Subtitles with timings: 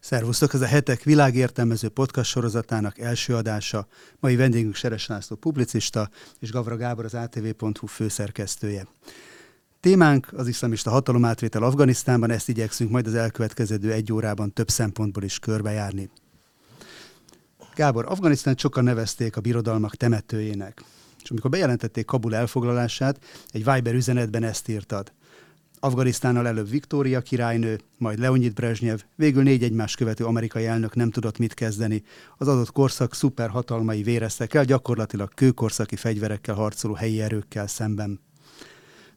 [0.00, 3.86] Szervusztok, ez a hetek világértelmező podcast sorozatának első adása.
[4.20, 8.86] Mai vendégünk Seres László publicista és Gavra Gábor az ATV.hu főszerkesztője.
[9.80, 15.38] Témánk az iszlamista hatalomátvétel Afganisztánban, ezt igyekszünk majd az elkövetkező egy órában több szempontból is
[15.38, 16.10] körbejárni.
[17.74, 20.82] Gábor, Afganisztán sokan nevezték a birodalmak temetőjének.
[21.22, 23.18] És amikor bejelentették Kabul elfoglalását,
[23.50, 25.12] egy Viber üzenetben ezt írtad.
[25.80, 31.38] Afganisztánnal előbb Viktória királynő, majd Leonid Brezsnyev, végül négy egymás követő amerikai elnök nem tudott
[31.38, 32.02] mit kezdeni.
[32.36, 38.20] Az adott korszak szuperhatalmai véreztek el gyakorlatilag kőkorszaki fegyverekkel harcoló helyi erőkkel szemben.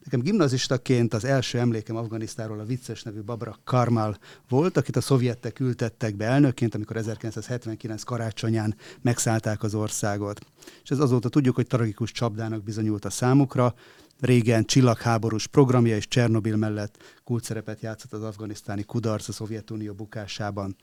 [0.04, 4.18] Nekem gimnazistaként az első emlékem Afganisztáról a vicces nevű Babra Karmal
[4.50, 10.46] volt, akit a szovjetek ültettek be elnökként, amikor 1979 karácsonyán megszállták az országot.
[10.84, 13.76] És ez azóta tudjuk, hogy tragikus csapdának bizonyult a számukra,
[14.22, 20.76] régen csillagháborús programja és Csernobil mellett kulcsszerepet játszott az afganisztáni kudarc a Szovjetunió bukásában.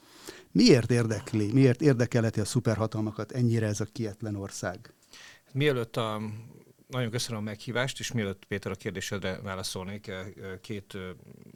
[0.50, 4.92] Miért érdekli, miért érdekelheti a szuperhatalmakat ennyire ez a kietlen ország?
[5.52, 6.20] Mielőtt a
[6.88, 10.26] nagyon köszönöm a meghívást, és mielőtt Péter a kérdésedre válaszolnék, eh,
[10.60, 11.00] két eh,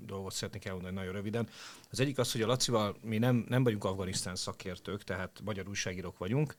[0.04, 1.48] dolgot szeretnék elmondani nagyon röviden.
[1.90, 6.18] Az egyik az, hogy a Lacival mi nem, nem vagyunk Afganisztán szakértők, tehát magyar újságírók
[6.18, 6.56] vagyunk,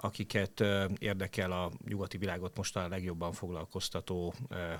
[0.00, 0.60] akiket
[0.98, 4.34] érdekel a nyugati világot most a legjobban foglalkoztató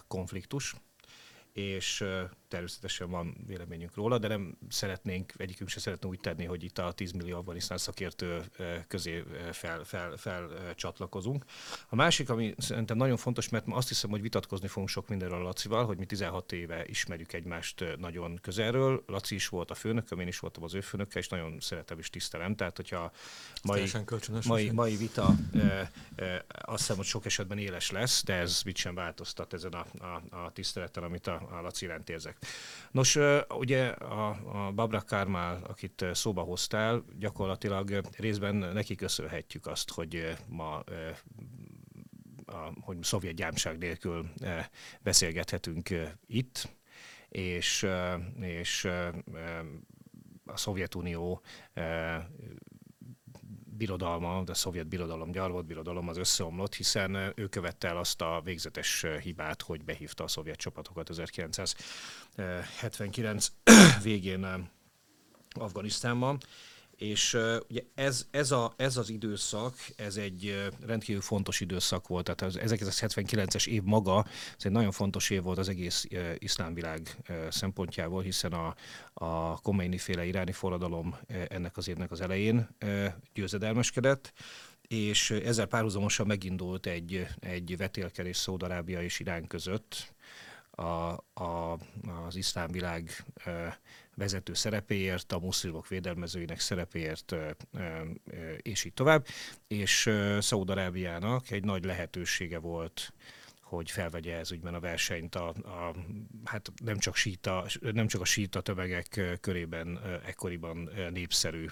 [0.06, 0.74] konfliktus,
[1.52, 2.04] és
[2.48, 6.92] természetesen van véleményünk róla, de nem szeretnénk, egyikünk se szeretne úgy tenni, hogy itt a
[6.92, 8.42] 10 millió afganisztán szakértő
[8.88, 11.44] közé fel, fel, fel csatlakozunk.
[11.88, 15.40] A másik, ami szerintem nagyon fontos, mert ma azt hiszem, hogy vitatkozni fogunk sok mindenről
[15.40, 19.04] a Lacival, hogy mi 16 éve ismerjük egymást nagyon közelről.
[19.06, 22.10] Laci is volt a főnököm, én is voltam az ő főnöke, és nagyon szeretem és
[22.10, 22.56] tisztelem.
[22.56, 23.12] Tehát, hogyha
[23.62, 23.90] mai,
[24.46, 25.34] mai, mai vita
[26.48, 30.22] azt hiszem, hogy sok esetben éles lesz, de ez mit sem változtat ezen a, a,
[30.44, 31.39] a tiszteleten, amit a,
[31.80, 32.36] iránt érzek.
[32.90, 34.28] Nos, ugye a,
[34.66, 40.82] a Babra Kármál, akit szóba hoztál, gyakorlatilag részben neki köszönhetjük azt, hogy ma
[42.46, 44.30] a, hogy szovjet gyámság nélkül
[45.02, 45.88] beszélgethetünk
[46.26, 46.68] itt,
[47.28, 47.86] és,
[48.40, 48.88] és
[50.44, 51.42] a Szovjetunió
[53.80, 59.06] birodalma, a szovjet birodalom, gyarmat birodalom az összeomlott, hiszen ő követte el azt a végzetes
[59.22, 63.52] hibát, hogy behívta a szovjet csapatokat 1979
[64.02, 64.70] végén
[65.50, 66.38] Afganisztánban,
[67.00, 72.24] és uh, ugye ez, ez, a, ez az időszak, ez egy rendkívül fontos időszak volt,
[72.24, 74.26] tehát az 1979-es év maga,
[74.58, 78.74] ez egy nagyon fontos év volt az egész uh, iszlámvilág uh, szempontjából, hiszen a,
[79.12, 84.32] a Khomeini féle iráni forradalom uh, ennek az évnek az elején uh, győzedelmeskedett,
[84.88, 90.12] és ezzel párhuzamosan megindult egy, egy vetélkedés Szaudarábia és Irán között,
[90.70, 91.78] a, a,
[92.26, 93.24] az iszlámvilág
[94.20, 97.34] vezető szerepéért, a muszlimok védelmezőinek szerepéért,
[98.62, 99.26] és így tovább.
[99.68, 103.12] És Szaúd-Arábiának egy nagy lehetősége volt
[103.70, 105.94] hogy felvegye ez ügyben a versenyt a, a
[106.44, 111.66] hát nem csak, síta, nem csak a síta tömegek körében ekkoriban népszerű,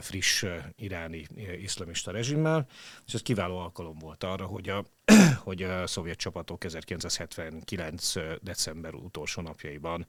[0.00, 0.44] friss
[0.76, 1.26] iráni
[1.60, 2.66] iszlamista rezsimmel,
[3.06, 4.84] és ez kiváló alkalom volt arra, hogy a,
[5.48, 8.12] hogy a szovjet csapatok 1979.
[8.40, 10.06] december utolsó napjaiban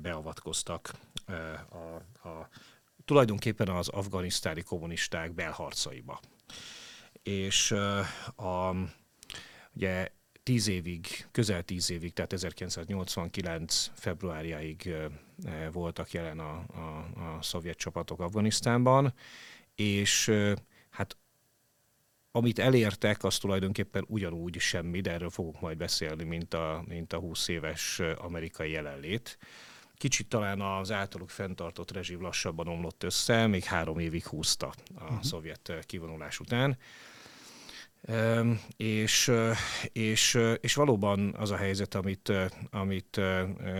[0.00, 0.94] beavatkoztak
[1.68, 2.48] a, a,
[3.04, 6.20] tulajdonképpen az afganisztáni kommunisták belharcaiba.
[7.22, 7.70] És
[8.36, 8.74] a,
[9.76, 10.08] Ugye
[10.42, 13.90] tíz évig, közel tíz évig, tehát 1989.
[13.94, 14.94] februárjáig
[15.72, 17.06] voltak jelen a, a,
[17.36, 19.14] a szovjet csapatok Afganisztánban,
[19.74, 20.32] és
[20.90, 21.16] hát
[22.30, 27.18] amit elértek, az tulajdonképpen ugyanúgy semmi, de erről fogok majd beszélni, mint a, mint a
[27.18, 29.38] 20 éves amerikai jelenlét.
[29.94, 35.22] Kicsit talán az általuk fenntartott rezsim lassabban omlott össze, még három évig húzta a uh-huh.
[35.22, 36.78] szovjet kivonulás után.
[38.76, 39.32] És,
[39.92, 42.32] és, és valóban az a helyzet, amit,
[42.70, 43.20] amit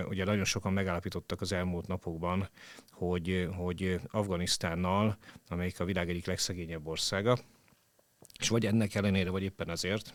[0.08, 2.48] ugye nagyon sokan megállapítottak az elmúlt napokban,
[2.90, 5.16] hogy, hogy Afganisztánnal,
[5.48, 7.38] amelyik a világ egyik legszegényebb országa,
[8.38, 10.14] és vagy ennek ellenére, vagy éppen azért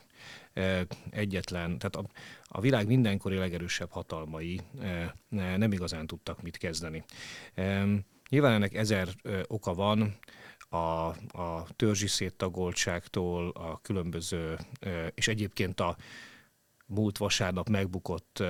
[1.10, 2.06] egyetlen, tehát a,
[2.48, 4.60] a világ mindenkori legerősebb hatalmai
[5.30, 7.04] nem igazán tudtak mit kezdeni.
[8.30, 9.08] Nyilván ennek ezer
[9.48, 10.18] oka van,
[10.72, 11.08] a,
[11.42, 14.58] a törzsi széttagoltságtól, a különböző,
[15.14, 15.98] és egyébként a
[16.86, 18.44] múlt vasárnap megbukott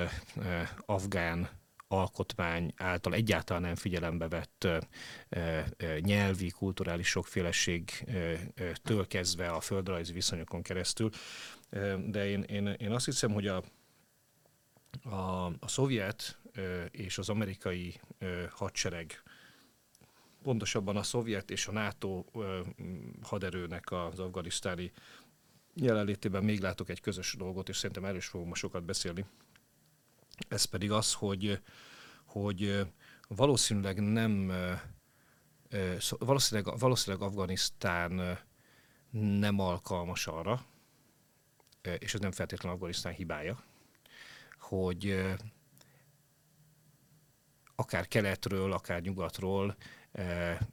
[0.85, 1.49] afgán
[1.87, 4.67] alkotmány által egyáltalán nem figyelembe vett
[5.99, 11.09] nyelvi, kulturális sokféleségtől kezdve a földrajzi viszonyokon keresztül.
[12.05, 13.63] De én, én, én azt hiszem, hogy a,
[15.03, 16.39] a, a szovjet
[16.91, 17.99] és az amerikai
[18.49, 19.23] hadsereg
[20.43, 22.23] pontosabban a szovjet és a NATO
[23.21, 24.91] haderőnek az afganisztáni
[25.73, 29.25] jelenlétében még látok egy közös dolgot, és szerintem erről is fogunk ma sokat beszélni.
[30.47, 31.61] Ez pedig az, hogy,
[32.25, 32.87] hogy
[33.27, 34.51] valószínűleg nem
[36.19, 38.39] valószínűleg, valószínűleg Afganisztán
[39.39, 40.65] nem alkalmas arra,
[41.99, 43.63] és ez nem feltétlenül Afganisztán hibája,
[44.59, 45.25] hogy
[47.75, 49.75] akár keletről, akár nyugatról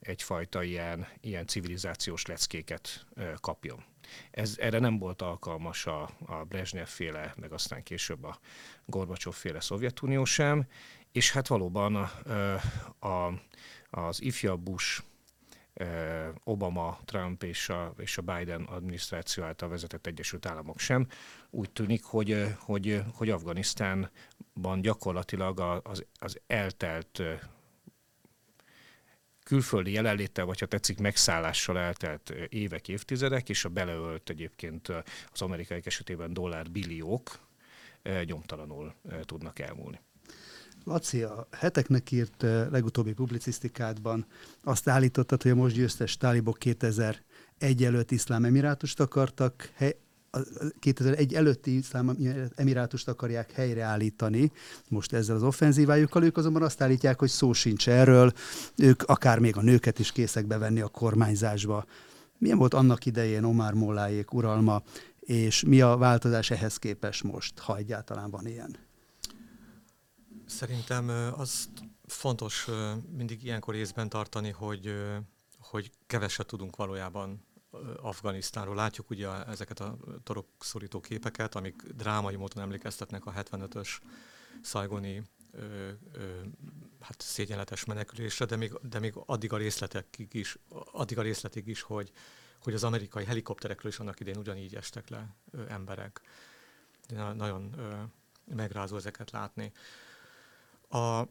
[0.00, 3.06] egyfajta ilyen, ilyen civilizációs leckéket
[3.40, 3.84] kapjon.
[4.30, 8.38] Ez, erre nem volt alkalmas a, a Brezsnyev féle, meg aztán később a
[8.84, 10.66] Gorbacsov féle Szovjetunió sem,
[11.12, 12.10] és hát valóban a,
[13.06, 13.32] a,
[13.90, 15.02] az ifjabb Bush
[16.44, 21.06] Obama, Trump és a, és a Biden adminisztráció által vezetett Egyesült Államok sem.
[21.50, 27.22] Úgy tűnik, hogy, hogy, hogy Afganisztánban gyakorlatilag az, az eltelt
[29.48, 34.88] külföldi jelenléttel, vagy ha tetszik, megszállással eltelt évek, évtizedek, és a beleölt egyébként
[35.32, 37.38] az amerikai esetében dollár billiók
[38.24, 40.00] nyomtalanul tudnak elmúlni.
[40.84, 44.26] Laci, a heteknek írt legutóbbi publicisztikádban
[44.62, 49.70] azt állítottad, hogy a most győztes tálibok 2001 előtt iszlám emirátust akartak,
[50.78, 52.16] 2001 előtti iszlám
[52.54, 54.52] emirátust akarják helyreállítani
[54.88, 56.24] most ezzel az offenzívájukkal.
[56.24, 58.32] Ők azonban azt állítják, hogy szó sincs erről,
[58.76, 61.84] ők akár még a nőket is készek bevenni a kormányzásba.
[62.38, 64.82] Milyen volt annak idején Omar Molláék uralma,
[65.20, 68.76] és mi a változás ehhez képest most, ha egyáltalán van ilyen?
[70.46, 71.68] Szerintem az
[72.06, 72.68] fontos
[73.16, 74.92] mindig ilyenkor észben tartani, hogy,
[75.58, 77.47] hogy keveset tudunk valójában
[77.96, 78.74] Afganisztánról.
[78.74, 83.88] Látjuk ugye ezeket a torokszorító képeket, amik drámai módon emlékeztetnek a 75-ös
[84.62, 86.40] szajgoni ö, ö,
[87.00, 90.58] hát szégyenletes menekülésre, de még, de még addig a részletekig is,
[90.92, 92.12] addig a részletig is, hogy,
[92.62, 96.20] hogy az amerikai helikopterekről is annak idén ugyanígy estek le ö, emberek.
[97.08, 98.02] De nagyon ö,
[98.54, 99.72] megrázó ezeket látni.
[100.88, 101.22] A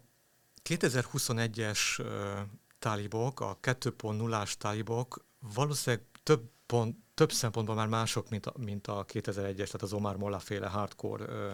[0.64, 2.40] 2021-es ö,
[2.80, 9.06] tálibok, a 2.0-ás tálibok valószínűleg több, pont, több szempontból már mások, mint a, mint a
[9.06, 11.54] 2001-es, tehát az Omar Molla féle hardcore ö,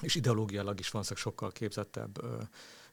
[0.00, 2.42] és ideológiailag is van sokkal képzettebb ö,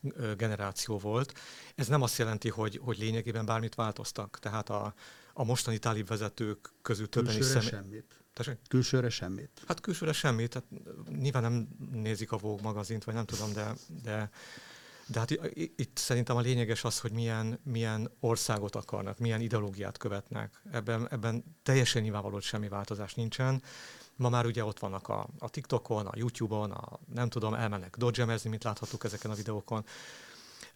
[0.01, 1.33] ö, generáció volt.
[1.75, 4.39] Ez nem azt jelenti, hogy, hogy lényegében bármit változtak.
[4.39, 4.93] Tehát a,
[5.33, 7.61] a mostani tálib vezetők közül többen is szem...
[7.61, 8.19] semmit.
[8.33, 8.57] Tessék?
[8.67, 9.61] Külsőre semmit?
[9.67, 10.49] Hát külsőre semmit.
[10.49, 10.67] Tehát
[11.19, 13.73] nyilván nem nézik a Vogue magazint, vagy nem tudom, de,
[14.03, 14.29] de
[15.07, 20.61] de hát itt szerintem a lényeges az, hogy milyen, milyen országot akarnak, milyen ideológiát követnek.
[20.71, 23.63] Ebben, ebben teljesen nyilvánvaló, semmi változás nincsen.
[24.15, 28.49] Ma már ugye ott vannak a, a TikTokon, a YouTube-on, a, nem tudom, elmennek dodgemezni,
[28.49, 29.85] mint láthattuk ezeken a videókon.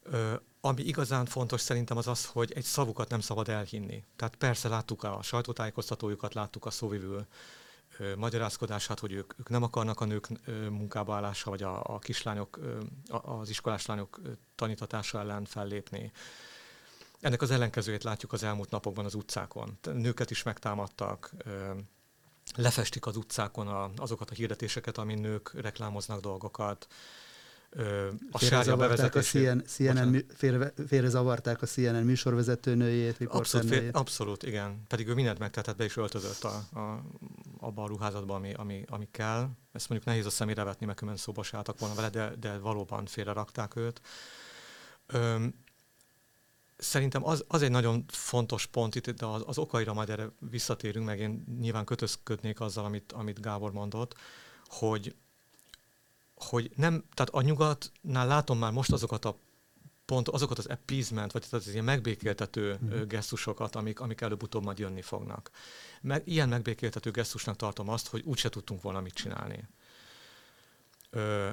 [0.03, 4.03] Ö, ami igazán fontos szerintem az az, hogy egy szavukat nem szabad elhinni.
[4.15, 7.27] Tehát persze láttuk a sajtótájékoztatójukat, láttuk a szóvivő
[8.17, 10.27] magyarázkodását, hogy ők, ők nem akarnak a nők
[10.69, 12.59] munkába állása, vagy a, a kislányok,
[13.07, 14.19] az iskolás lányok
[14.55, 16.11] tanítatása ellen fellépni.
[17.19, 19.77] Ennek az ellenkezőjét látjuk az elmúlt napokban az utcákon.
[19.83, 21.31] Nőket is megtámadtak,
[22.55, 26.87] lefestik az utcákon azokat a hirdetéseket, amin nők reklámoznak dolgokat,
[28.67, 29.47] a bevezetését.
[29.47, 34.83] A CNN, félre, félre zavarták a CNN műsorvezetőnőjét, abszolút, fél, abszolút, igen.
[34.87, 37.03] Pedig ő mindent megtetett, be is öltözött a, a,
[37.59, 39.49] abba a ruházatba, ami, ami, ami kell.
[39.71, 42.57] Ezt mondjuk nehéz a szemére vetni, mert különben szóba se álltak volna vele, de, de
[42.57, 44.01] valóban félre rakták őt.
[45.07, 45.53] Öm,
[46.81, 51.05] Szerintem az, az egy nagyon fontos pont itt, de az, az okaira majd erre visszatérünk,
[51.05, 54.15] meg én nyilván kötözködnék azzal, amit, amit Gábor mondott,
[54.65, 55.15] hogy
[56.39, 59.37] hogy nem, tehát a nyugatnál látom már most azokat a
[60.09, 63.01] pont azokat az appeasement, vagy az ilyen megbékéltető mm.
[63.07, 65.51] gesztusokat, amik, amik előbb-utóbb majd jönni fognak.
[66.01, 69.67] Meg, ilyen megbékéltető gesztusnak tartom azt, hogy úgyse tudtunk volna mit csinálni.
[71.09, 71.49] Ö,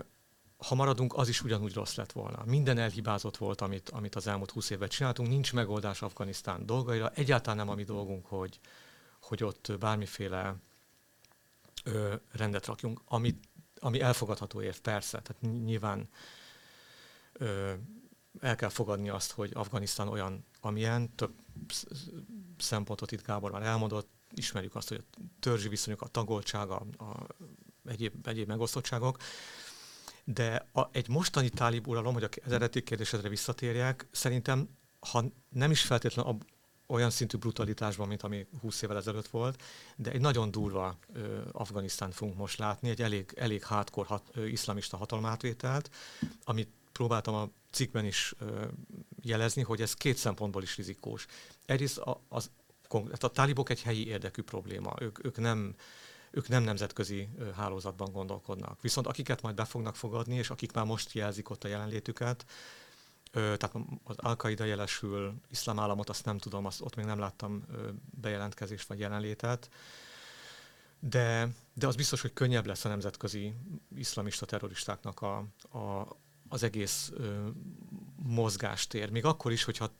[0.57, 2.45] ha maradunk, az is ugyanúgy rossz lett volna.
[2.45, 7.57] Minden elhibázott volt, amit, amit az elmúlt húsz évben csináltunk, nincs megoldás Afganisztán dolgaira, egyáltalán
[7.57, 8.61] nem a mi dolgunk, hogy,
[9.21, 10.57] hogy ott bármiféle
[11.85, 15.21] ö, rendet rakjunk, amit ami elfogadható érv, persze.
[15.21, 16.09] Tehát nyilván
[17.33, 17.73] ö,
[18.41, 21.33] el kell fogadni azt, hogy Afganisztán olyan, amilyen, több
[22.59, 26.87] szempontot itt Gábor már elmondott, ismerjük azt, hogy a törzsi viszonyok, a tagoltság, a,
[27.85, 29.17] egyéb, egyéb megosztottságok,
[30.25, 34.69] de a, egy mostani tálib uralom, hogy az eredeti kérdésedre visszatérjek, szerintem,
[35.01, 36.37] ha nem is feltétlenül
[36.87, 39.63] olyan szintű brutalitásban, mint ami 20 évvel ezelőtt volt,
[39.97, 44.47] de egy nagyon durva ö, Afganisztán fogunk most látni, egy elég, elég hardcore hat, ö,
[44.47, 45.91] iszlamista hatalmátvételt,
[46.45, 48.35] amit próbáltam a cikkben is
[49.23, 51.27] jelezni, hogy ez két szempontból is rizikós.
[51.67, 52.51] Egyrészt a, az,
[53.21, 54.95] a tálibok egy helyi érdekű probléma.
[55.01, 55.75] Ők, ők nem
[56.31, 58.83] ők nem nemzetközi hálózatban gondolkodnak.
[58.83, 62.45] Viszont akiket majd be fognak fogadni, és akik már most jelzik ott a jelenlétüket,
[63.33, 63.73] tehát
[64.05, 67.65] az Al-Qaida jelesül, iszlám államot azt nem tudom, azt ott még nem láttam
[68.21, 69.71] bejelentkezést vagy jelenlétet,
[71.01, 73.55] de, de az biztos, hogy könnyebb lesz a nemzetközi
[73.97, 75.37] iszlamista terroristáknak a,
[75.79, 76.17] a,
[76.49, 77.49] az egész ö,
[78.17, 79.11] mozgástér.
[79.11, 79.93] Még akkor is, hogyha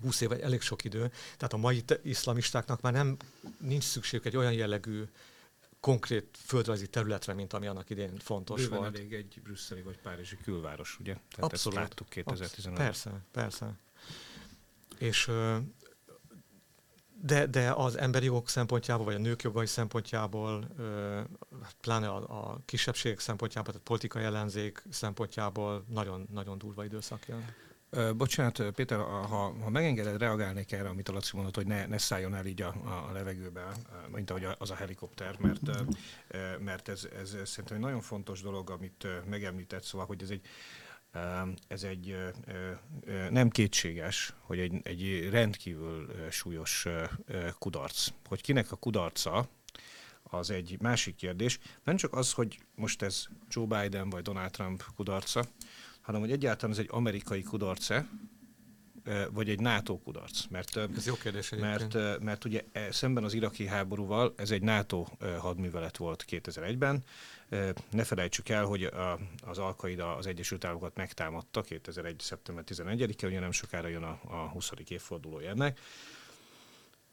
[0.00, 3.16] 20 év elég sok idő, tehát a mai iszlamistáknak már nem
[3.58, 5.04] nincs szükségük egy olyan jellegű
[5.82, 8.96] konkrét földrajzi területre, mint ami annak idén fontos Bőven volt.
[8.96, 11.12] elég egy brüsszeli vagy párizsi külváros, ugye?
[11.12, 11.78] Tehát Abszolút.
[11.78, 13.74] ezt láttuk 2015 Persze, persze.
[14.98, 15.30] És
[17.22, 20.68] de, de az emberi jogok szempontjából, vagy a nők jogai szempontjából,
[21.80, 27.54] pláne a, a kisebbségek szempontjából, tehát politikai ellenzék szempontjából nagyon, nagyon durva időszak jön.
[28.16, 29.26] Bocsánat, Péter, ha,
[29.62, 32.74] ha megengeded, reagálnék erre, amit a Laci mondott, hogy ne, ne szálljon el így a,
[33.08, 33.66] a levegőbe,
[34.12, 35.60] mint ahogy az a helikopter, mert,
[36.58, 40.40] mert ez, ez szerintem egy nagyon fontos dolog, amit megemlített, szóval, hogy ez egy,
[41.68, 42.16] ez egy
[43.30, 46.86] nem kétséges, hogy egy, egy rendkívül súlyos
[47.58, 48.08] kudarc.
[48.26, 49.48] Hogy kinek a kudarca,
[50.22, 51.58] az egy másik kérdés.
[51.84, 55.44] Nem csak az, hogy most ez Joe Biden vagy Donald Trump kudarca,
[56.02, 58.08] hanem hogy egyáltalán ez egy amerikai kudarce,
[59.30, 60.44] vagy egy NATO kudarc.
[60.50, 65.06] Mert, ez jó kérdés mert, mert ugye e, szemben az iraki háborúval ez egy NATO
[65.38, 67.04] hadművelet volt 2001-ben.
[67.90, 72.18] Ne felejtsük el, hogy a, az Al-Qaida az Egyesült Államokat megtámadta 2001.
[72.18, 74.70] szeptember 11-e, ugye nem sokára jön a, a 20.
[74.88, 75.78] évfordulója ennek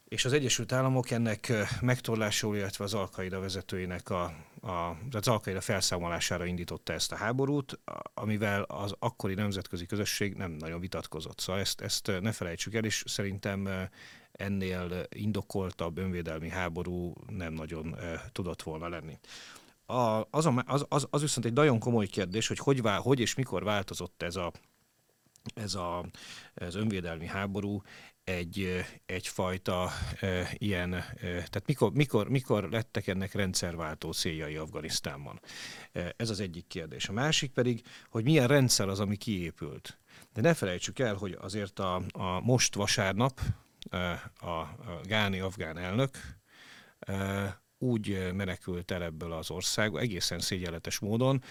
[0.10, 4.24] és az Egyesült Államok ennek megtorlásául, illetve az Alkaida vezetőinek a,
[4.62, 7.80] a, az Alkaida felszámolására indította ezt a háborút,
[8.14, 11.40] amivel az akkori nemzetközi közösség nem nagyon vitatkozott.
[11.40, 13.70] Szóval ezt, ezt ne felejtsük el, és szerintem
[14.32, 17.96] ennél indokoltabb önvédelmi háború nem nagyon
[18.32, 19.20] tudott volna lenni.
[19.86, 23.20] A, az, a, az, az, az viszont egy nagyon komoly kérdés, hogy hogy, vál, hogy
[23.20, 24.52] és mikor változott ez a,
[25.54, 26.06] ez a,
[26.56, 27.82] az önvédelmi háború
[28.30, 35.40] egy, egyfajta e, ilyen, e, tehát mikor, mikor, mikor lettek ennek rendszerváltó céljai Afganisztánban?
[35.92, 37.10] E, ez az egyik kérdés.
[37.10, 40.00] A másik pedig, hogy milyen rendszer az, ami kiépült.
[40.34, 43.42] De ne felejtsük el, hogy azért a, a most vasárnap
[44.36, 46.18] a, a gáni afgán elnök
[47.78, 51.44] úgy menekült el ebből az országból, egészen szégyenletes módon,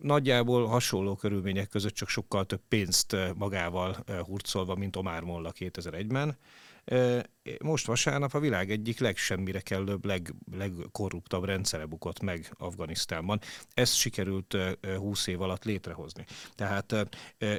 [0.00, 6.36] nagyjából hasonló körülmények között csak sokkal több pénzt magával hurcolva, mint Omar Molla 2001-ben.
[6.84, 7.20] Eh,
[7.62, 13.40] most vasárnap a világ egyik legsemmire kellőbb, leg, legkorruptabb rendszere bukott meg Afganisztánban.
[13.74, 14.56] Ezt sikerült
[14.96, 16.24] 20 év alatt létrehozni.
[16.54, 16.94] Tehát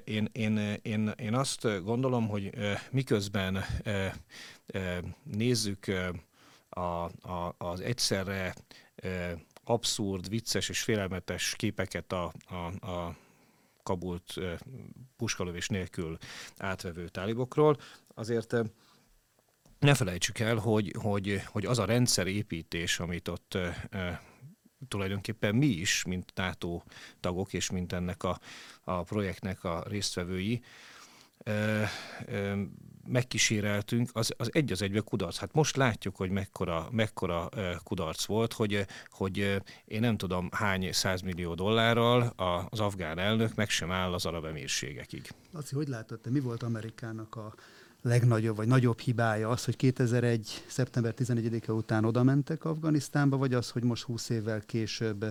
[0.04, 2.50] én, én, én, én azt gondolom, hogy
[2.92, 3.66] miközben
[5.24, 5.86] nézzük
[6.70, 8.56] a, a, az egyszerre
[9.66, 13.16] abszurd, vicces és félelmetes képeket a, a, a
[13.84, 14.34] Kabult
[15.18, 16.18] puskalövés nélkül
[16.58, 17.78] átvevő tálibokról,
[18.14, 18.56] azért
[19.80, 23.58] ne felejtsük el, hogy, hogy, hogy az a rendszerépítés, amit ott
[24.88, 26.82] tulajdonképpen mi is, mint NATO
[27.20, 28.40] tagok és mint ennek a,
[28.84, 30.62] a projektnek a résztvevői,
[33.08, 35.38] megkíséreltünk, az, az egy az egybe kudarc.
[35.38, 37.50] Hát most látjuk, hogy mekkora, mekkora
[37.84, 42.34] kudarc volt, hogy, hogy én nem tudom hány százmillió dollárral
[42.70, 45.30] az afgán elnök meg sem áll az arab emírségekig.
[45.52, 47.54] Laci, hogy látod, te mi volt Amerikának a
[48.02, 50.64] legnagyobb vagy nagyobb hibája az, hogy 2001.
[50.68, 55.26] szeptember 11-e után oda mentek Afganisztánba, vagy az, hogy most 20 évvel később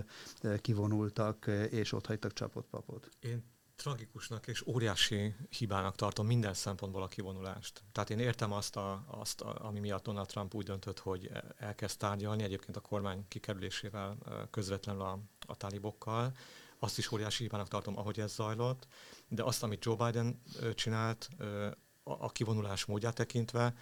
[0.61, 3.09] kivonultak és ott hagytak csapott papot?
[3.19, 3.43] Én
[3.75, 7.83] tragikusnak és óriási hibának tartom minden szempontból a kivonulást.
[7.91, 11.97] Tehát én értem azt, a, azt a, ami miatt Donald Trump úgy döntött, hogy elkezd
[11.97, 14.17] tárgyalni, egyébként a kormány kikerülésével
[14.51, 16.31] közvetlenül a, a talibokkal.
[16.79, 18.87] Azt is óriási hibának tartom, ahogy ez zajlott,
[19.27, 20.41] de azt, amit Joe Biden
[20.73, 21.29] csinált,
[22.03, 23.73] a kivonulás módját tekintve,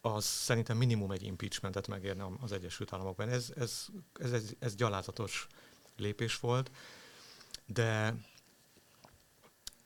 [0.00, 3.28] az szerintem minimum egy impeachmentet megérne az Egyesült Államokban.
[3.28, 5.46] Ez, ez, ez, ez, ez gyalázatos
[5.96, 6.70] lépés volt,
[7.66, 8.14] de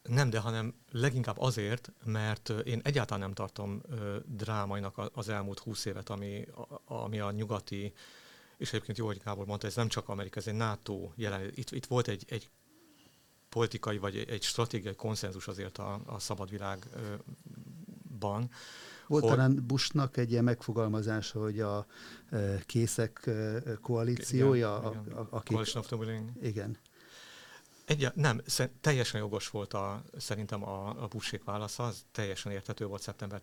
[0.03, 3.83] nem, de hanem leginkább azért, mert én egyáltalán nem tartom
[4.27, 6.47] drámainak az elmúlt húsz évet, ami,
[6.85, 7.93] ami a nyugati,
[8.57, 11.51] és egyébként jó, hogy Gábor mondta, ez nem csak Amerika, ez egy NATO jelen.
[11.55, 12.51] Itt, itt volt egy, egy
[13.49, 18.51] politikai vagy egy stratégiai konszenzus azért a, a szabad világban.
[19.07, 21.87] Volt hogy, talán Bushnak egy ilyen megfogalmazása, hogy a
[22.67, 23.31] készek
[23.81, 25.21] koalíciója, igen, a.
[25.21, 25.59] A, akik,
[26.41, 26.79] igen.
[27.85, 28.41] Egy, nem,
[28.81, 33.41] teljesen jogos volt a, szerintem a, a Bussék válasza, az teljesen érthető volt szeptember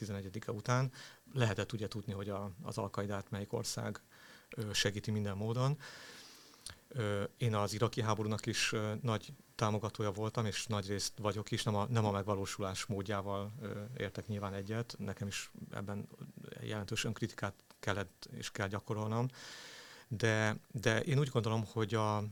[0.00, 0.92] 11-e után.
[1.32, 4.00] Lehetett ugye tudni, hogy a, az alkaidát melyik ország
[4.72, 5.78] segíti minden módon.
[7.36, 11.86] Én az iraki háborúnak is nagy támogatója voltam, és nagy részt vagyok is, nem a,
[11.86, 13.52] nem a megvalósulás módjával
[13.96, 16.08] értek nyilván egyet, nekem is ebben
[16.60, 19.28] jelentős önkritikát kellett és kell gyakorolnom,
[20.08, 22.24] de, de én úgy gondolom, hogy a,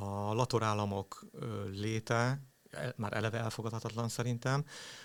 [0.00, 1.26] a latorállamok
[1.70, 2.42] léte
[2.96, 4.64] már eleve elfogadhatatlan szerintem,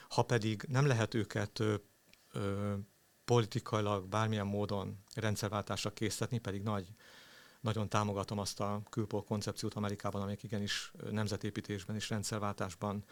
[0.09, 1.75] ha pedig nem lehet őket ö,
[2.31, 2.73] ö,
[3.25, 6.87] politikailag bármilyen módon rendszerváltásra készíteni, pedig nagy,
[7.61, 13.03] nagyon támogatom azt a külpol koncepciót Amerikában, amelyik igenis nemzetépítésben és rendszerváltásban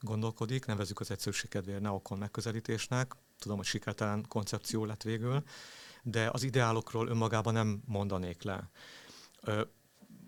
[0.00, 3.16] gondolkodik, nevezzük az egyszerűség kedvéért neokon megközelítésnek.
[3.38, 5.42] Tudom, hogy sikertelen koncepció lett végül,
[6.02, 8.70] de az ideálokról önmagában nem mondanék le.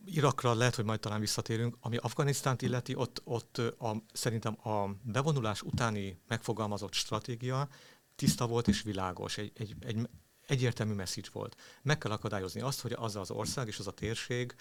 [0.09, 1.77] Irakra lehet, hogy majd talán visszatérünk.
[1.81, 7.69] Ami Afganisztánt illeti, ott, ott a, szerintem a bevonulás utáni megfogalmazott stratégia
[8.17, 9.39] tiszta volt és világos.
[9.39, 10.09] Egy, egy, egy
[10.47, 11.57] egyértelmű message volt.
[11.83, 14.55] Meg kell akadályozni azt, hogy az az ország és az a térség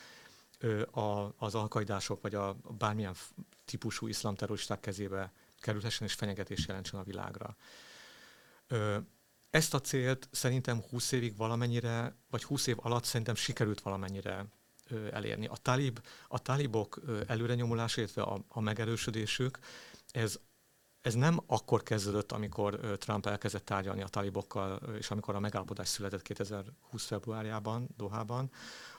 [0.91, 3.15] a, az alkaidások vagy a bármilyen
[3.65, 7.55] típusú iszlamterroristák kezébe kerülhessen és fenyegetés jelentsen a világra.
[9.49, 14.45] Ezt a célt szerintem 20 évig valamennyire, vagy 20 év alatt szerintem sikerült valamennyire
[15.11, 15.45] elérni.
[15.47, 19.59] A, talib, a talibok előrenyomulása, illetve a, a megerősödésük,
[20.11, 20.39] ez
[21.05, 26.21] ez nem akkor kezdődött, amikor Trump elkezdett tárgyalni a talibokkal, és amikor a megállapodás született
[26.21, 28.51] 2020 februárjában, Dohában,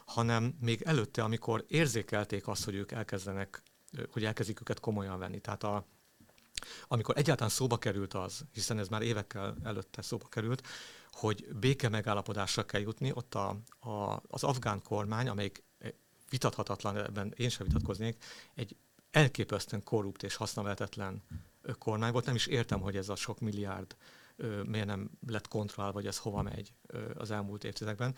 [0.05, 3.61] hanem még előtte, amikor érzékelték azt, hogy ők elkezdenek,
[4.09, 5.39] hogy elkezdik őket komolyan venni.
[5.39, 5.85] Tehát a,
[6.87, 10.67] amikor egyáltalán szóba került az, hiszen ez már évekkel előtte szóba került,
[11.11, 15.63] hogy béke megállapodásra kell jutni, ott a, a, az afgán kormány, amelyik
[16.29, 18.75] vitathatatlan, ebben én sem vitatkoznék, egy
[19.11, 21.23] elképesztően korrupt és hasznavehetetlen
[21.79, 22.25] kormány volt.
[22.25, 23.95] Nem is értem, hogy ez a sok milliárd
[24.65, 26.73] miért nem lett kontroll, vagy ez hova megy
[27.13, 28.15] az elmúlt évtizedekben.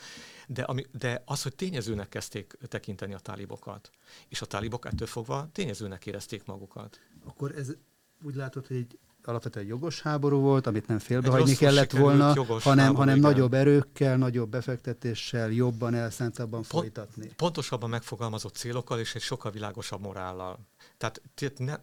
[0.48, 3.92] De, ami, de az, hogy tényezőnek kezdték tekinteni a tálibokat,
[4.28, 7.00] és a tálibok ettől fogva tényezőnek érezték magukat.
[7.26, 7.72] Akkor ez
[8.24, 13.20] úgy látod, hogy egy alapvetően jogos háború volt, amit nem félbehagyni kellett volna, hanem, hanem
[13.20, 17.30] nagyobb erőkkel, nagyobb befektetéssel, jobban, elszántabban Pont, folytatni.
[17.36, 20.60] Pontosabban megfogalmazott célokkal és egy sokkal világosabb morállal.
[20.98, 21.22] Tehát
[21.58, 21.76] ne,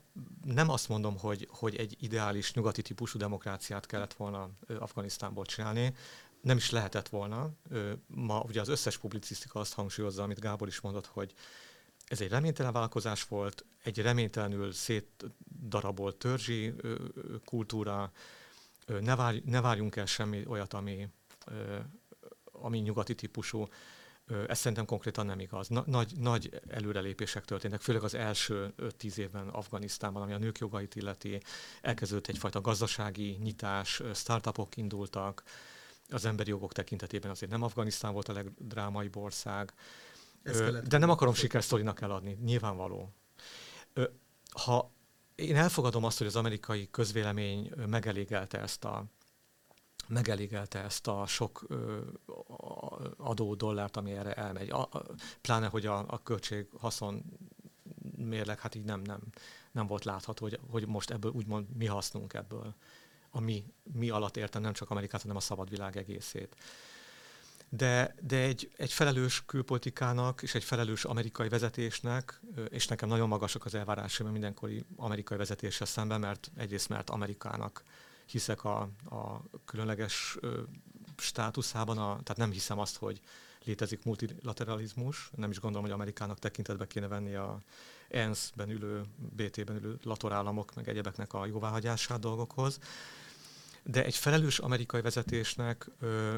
[0.45, 5.95] nem azt mondom, hogy, hogy egy ideális nyugati típusú demokráciát kellett volna Afganisztánból csinálni,
[6.41, 7.51] nem is lehetett volna.
[8.07, 11.33] Ma ugye az összes publicisztika azt hangsúlyozza, amit Gábor is mondott, hogy
[12.07, 16.75] ez egy reménytelen vállalkozás volt, egy reménytelenül szétdarabolt törzsi
[17.45, 18.13] kultúra,
[18.87, 21.09] ne, várj, ne várjunk el semmi olyat, ami,
[22.53, 23.69] ami nyugati típusú.
[24.47, 25.69] Ez szerintem konkrétan nem igaz.
[25.69, 31.41] Nagy, nagy előrelépések történtek, főleg az első 5-10 évben Afganisztánban, ami a nők jogait illeti.
[31.83, 35.43] Elkezdődött egyfajta gazdasági nyitás, startupok indultak,
[36.11, 39.73] az emberi jogok tekintetében azért nem Afganisztán volt a legdrámaibb ország.
[40.89, 43.13] De nem akarom sikersztorinak eladni, nyilvánvaló.
[44.63, 44.93] Ha
[45.35, 49.05] én elfogadom azt, hogy az amerikai közvélemény megelégelte ezt a
[50.09, 51.67] megelégelte ezt a sok
[53.17, 54.71] adó dollárt, ami erre elmegy.
[54.71, 55.03] A, a,
[55.41, 57.25] pláne, hogy a, a költség haszon
[58.17, 59.21] mérleg, hát így nem, nem,
[59.73, 62.75] nem volt látható, hogy, hogy most ebből úgymond mi hasznunk ebből.
[63.31, 66.57] A mi, mi alatt értem nem csak Amerikát, hanem a szabad világ egészét
[67.69, 73.65] de, de egy, egy felelős külpolitikának és egy felelős amerikai vezetésnek, és nekem nagyon magasak
[73.65, 77.83] az elvárásaim mindenkori amerikai vezetéssel szemben, mert egyrészt mert Amerikának
[78.27, 80.39] hiszek a, a különleges
[81.17, 83.21] státuszában, a, tehát nem hiszem azt, hogy
[83.65, 87.61] létezik multilateralizmus, nem is gondolom, hogy Amerikának tekintetbe kéne venni a
[88.09, 92.79] ENSZ-ben ülő, BT-ben ülő latorállamok, meg egyebeknek a jóváhagyását dolgokhoz.
[93.83, 96.37] De egy felelős amerikai vezetésnek ö,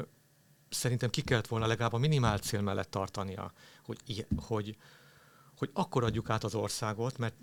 [0.69, 3.53] szerintem ki kellett volna legalább a minimál cél mellett tartania,
[3.85, 4.77] hogy, hogy,
[5.57, 7.35] hogy akkor adjuk át az országot, mert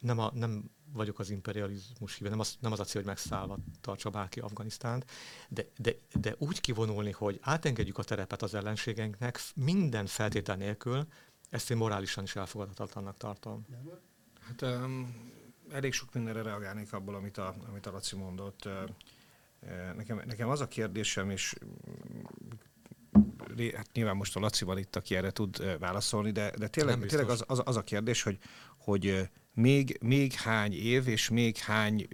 [0.00, 3.58] nem, a, nem vagyok az imperializmus híve, nem az, nem az a cél, hogy megszállva
[3.80, 5.10] tartsa bárki Afganisztánt,
[5.48, 11.06] de, de, de úgy kivonulni, hogy átengedjük a terepet az ellenségeinknek minden feltétel nélkül,
[11.50, 13.66] ezt én morálisan is elfogadhatatlannak tartom.
[14.40, 15.32] Hát um,
[15.70, 18.68] elég sok mindenre reagálnék abból, amit a, amit a Laci mondott.
[19.96, 21.54] Nekem, nekem az a kérdésem, és
[23.76, 27.44] hát nyilván most a Lacival itt, aki erre tud válaszolni, de, de tényleg, tényleg az,
[27.46, 28.38] az, az a kérdés, hogy,
[28.78, 32.08] hogy még, még hány év és még hány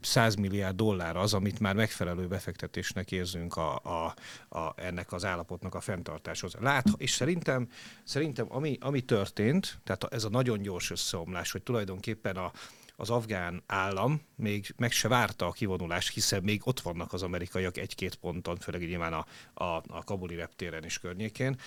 [0.00, 4.14] 100 milliárd dollár az, amit már megfelelő befektetésnek érzünk a, a,
[4.58, 6.54] a, ennek az állapotnak a fenntartáshoz.
[6.60, 7.68] Lát, és szerintem,
[8.04, 12.52] szerintem ami, ami történt, tehát ez a nagyon gyors összeomlás, hogy tulajdonképpen a,
[13.00, 17.76] az afgán állam még meg se várta a kivonulást, hiszen még ott vannak az amerikaiak
[17.76, 19.26] egy-két ponton, főleg nyilván a,
[19.64, 21.58] a, a kabuli reptéren és környékén,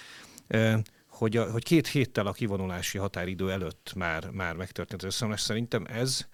[1.08, 5.42] hogy, a, hogy két héttel a kivonulási határidő előtt már, már megtörtént az összeomlás.
[5.42, 6.28] Szerintem ez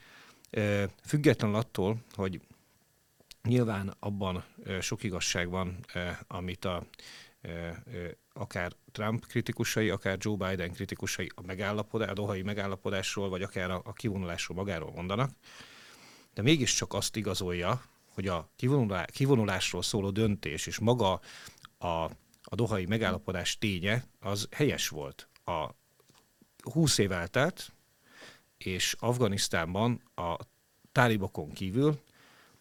[1.06, 2.42] független attól, hogy
[3.44, 4.44] nyilván abban
[4.82, 5.86] sok igazság van,
[6.28, 6.84] amit a
[8.34, 13.94] akár Trump kritikusai, akár Joe Biden kritikusai a, megállapodás, a dohai megállapodásról, vagy akár a,
[13.94, 15.32] kivonulásról magáról mondanak,
[16.34, 17.82] de mégiscsak azt igazolja,
[18.14, 18.50] hogy a
[19.12, 21.20] kivonulásról szóló döntés és maga
[21.78, 21.88] a,
[22.44, 25.30] a dohai megállapodás ténye az helyes volt.
[25.46, 25.70] A
[26.72, 27.72] 20 év eltelt,
[28.58, 30.38] és Afganisztánban a
[30.92, 32.02] tálibokon kívül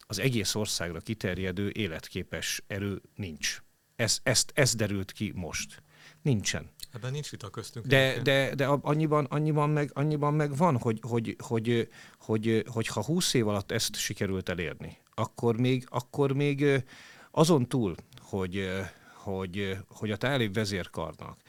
[0.06, 3.62] az egész országra kiterjedő életképes erő nincs.
[3.96, 5.82] Ez, ezt, ez derült ki most.
[6.22, 6.70] Nincsen.
[6.92, 7.86] Ebben nincs vita köztünk.
[7.86, 13.04] De, de, de annyiban, annyiban, meg, annyiban meg van, hogy, hogy, hogy, hogy, hogy ha
[13.04, 16.84] 20 év alatt ezt sikerült elérni, akkor még, akkor még
[17.30, 18.68] azon túl, hogy,
[19.14, 21.40] hogy, hogy a tálib vezérkarnak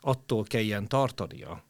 [0.00, 1.64] attól kelljen tartania,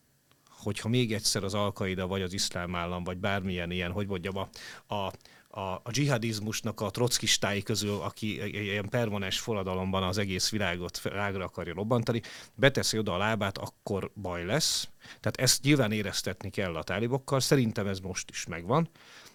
[0.49, 4.49] hogyha még egyszer az Alkaida, vagy az iszlám állam, vagy bármilyen ilyen, hogy mondjam, a,
[4.95, 5.13] a,
[5.55, 11.75] a, a dzsihadizmusnak a trockistái közül, aki ilyen permanens forradalomban az egész világot rágra akarja
[11.75, 12.21] robbantani,
[12.55, 14.89] beteszi oda a lábát, akkor baj lesz.
[15.21, 18.89] Tehát ezt nyilván éreztetni kell a tálibokkal, szerintem ez most is megvan.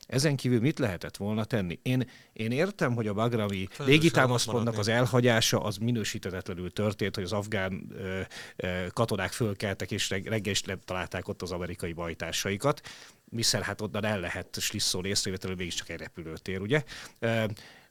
[0.08, 1.80] Ezen kívül mit lehetett volna tenni?
[1.82, 7.88] Én, én értem, hogy a Bagrami légitámaszpontnak az elhagyása az minősítetetlenül történt, hogy az afgán
[7.92, 8.22] ö,
[8.56, 12.82] ö, katonák fölkeltek, és reggel is találták ott az amerikai bajtársaikat,
[13.30, 16.84] miszer hát onnan el lehet slisszó észrevételő, mégiscsak egy repülőtér, ugye?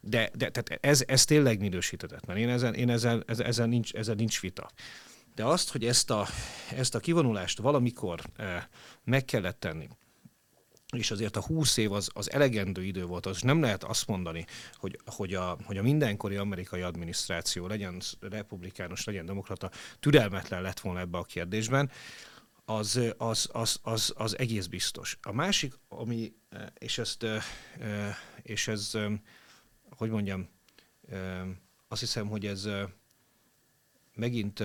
[0.00, 2.36] De, de tehát ez, ez tényleg minősítetetlen.
[2.36, 4.70] Én ezen, én ezen, ezen, nincs, ezen nincs vita.
[5.34, 6.26] De azt, hogy ezt a,
[6.76, 8.20] ezt a kivonulást valamikor
[9.04, 9.88] meg kellett tenni,
[10.96, 14.44] és azért a 20 év az, az elegendő idő volt, az nem lehet azt mondani,
[14.74, 19.70] hogy, hogy, a, hogy a mindenkori amerikai adminisztráció, legyen republikánus, legyen demokrata,
[20.00, 21.90] türelmetlen lett volna ebbe a kérdésben,
[22.68, 25.18] az, az, az, az, az egész biztos.
[25.22, 26.32] A másik, ami,
[26.78, 27.26] és ezt,
[28.42, 28.92] és ez,
[29.90, 30.48] hogy mondjam,
[31.88, 32.68] azt hiszem, hogy ez
[34.14, 34.62] megint,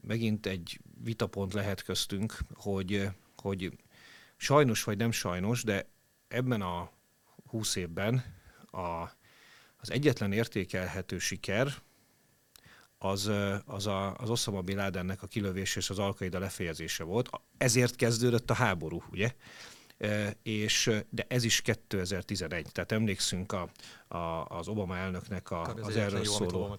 [0.00, 3.78] megint egy vitapont lehet köztünk, hogy, hogy
[4.36, 5.88] sajnos vagy nem sajnos, de
[6.28, 6.90] ebben a
[7.46, 8.24] húsz évben
[8.70, 9.10] a,
[9.76, 11.82] az egyetlen értékelhető siker
[13.04, 13.30] az,
[13.64, 17.30] az, a, az Osama Bin Ladennek a kilövés és az Alkaida lefejezése volt.
[17.58, 19.34] Ezért kezdődött a háború, ugye?
[20.42, 23.68] és, de ez is 2011, tehát emlékszünk a,
[24.16, 26.76] a, az Obama elnöknek a, az erről szóló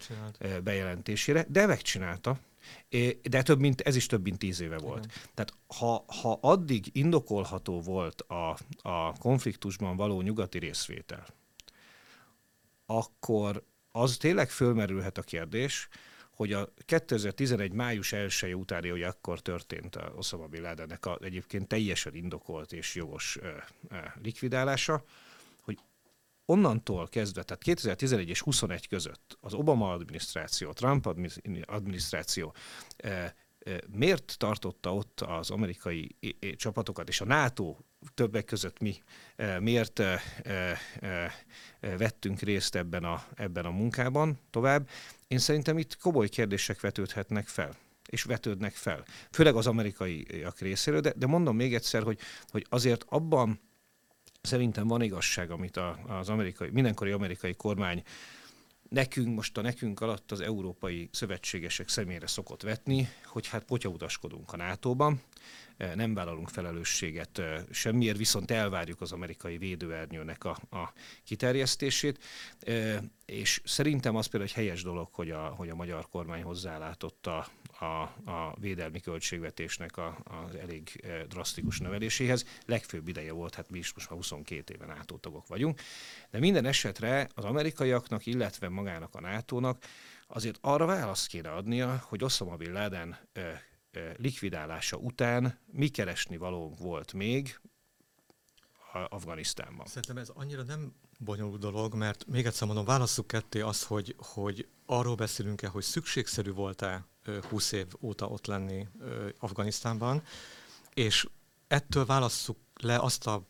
[0.63, 2.39] bejelentésére, de megcsinálta,
[3.21, 5.05] de több mint, ez is több mint tíz éve volt.
[5.05, 5.17] Igen.
[5.33, 11.25] Tehát ha, ha addig indokolható volt a, a konfliktusban való nyugati részvétel,
[12.85, 15.87] akkor az tényleg fölmerülhet a kérdés,
[16.35, 17.71] hogy a 2011.
[17.71, 22.95] május 1 utáni, hogy akkor történt a Osama Bin Ladennek a egyébként teljesen indokolt és
[22.95, 23.47] jogos ö,
[23.89, 25.03] ö, likvidálása,
[25.61, 25.79] hogy
[26.45, 31.05] onnantól kezdve, tehát 2011 és 21 között az Obama adminisztráció, Trump
[31.65, 32.53] adminisztráció
[32.97, 33.25] ö,
[33.91, 36.15] miért tartotta ott az amerikai
[36.55, 37.77] csapatokat, és a NATO
[38.13, 38.95] többek között mi
[39.59, 40.01] miért
[41.79, 44.89] vettünk részt ebben a, ebben a munkában tovább.
[45.33, 47.75] Én szerintem itt komoly kérdések vetődhetnek fel
[48.09, 49.05] és vetődnek fel.
[49.31, 52.19] Főleg az amerikaiak részéről, de, de mondom még egyszer, hogy,
[52.49, 53.59] hogy azért abban
[54.41, 58.03] szerintem van igazság, amit a, az amerikai, mindenkori amerikai kormány
[58.93, 64.57] nekünk, most a nekünk alatt az európai szövetségesek szemére szokott vetni, hogy hát potyautaskodunk a
[64.57, 65.21] NATO-ban,
[65.77, 72.23] eh, nem vállalunk felelősséget eh, semmiért, viszont elvárjuk az amerikai védőernyőnek a, a kiterjesztését,
[72.59, 77.27] eh, és szerintem az például egy helyes dolog, hogy a, hogy a magyar kormány hozzálátott
[77.27, 77.47] a,
[77.83, 82.45] a, a védelmi költségvetésnek a, a elég drasztikus növeléséhez.
[82.65, 85.79] Legfőbb ideje volt, hát mi is most már 22 éven NATO tagok vagyunk,
[86.29, 89.83] de minden esetre az amerikaiaknak, illetve magának a NATO-nak
[90.27, 93.17] azért arra választ kéne adnia, hogy Osama Bin Laden
[94.15, 97.59] likvidálása után mi keresni valónk volt még
[99.09, 99.85] Afganisztánban.
[99.85, 104.67] Szerintem ez annyira nem bonyolult dolog, mert még egyszer mondom, válasszuk ketté az, hogy, hogy
[104.85, 107.05] arról beszélünk-e, hogy szükségszerű volt-e
[107.49, 108.87] 20 év óta ott lenni
[109.39, 110.23] Afganisztánban,
[110.93, 111.27] és
[111.67, 113.47] ettől válasszuk le azt a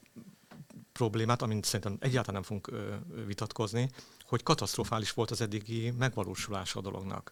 [0.92, 2.72] problémát, amit szerintem egyáltalán nem fogunk
[3.26, 3.90] vitatkozni,
[4.24, 7.32] hogy katasztrofális volt az eddigi megvalósulása a dolognak.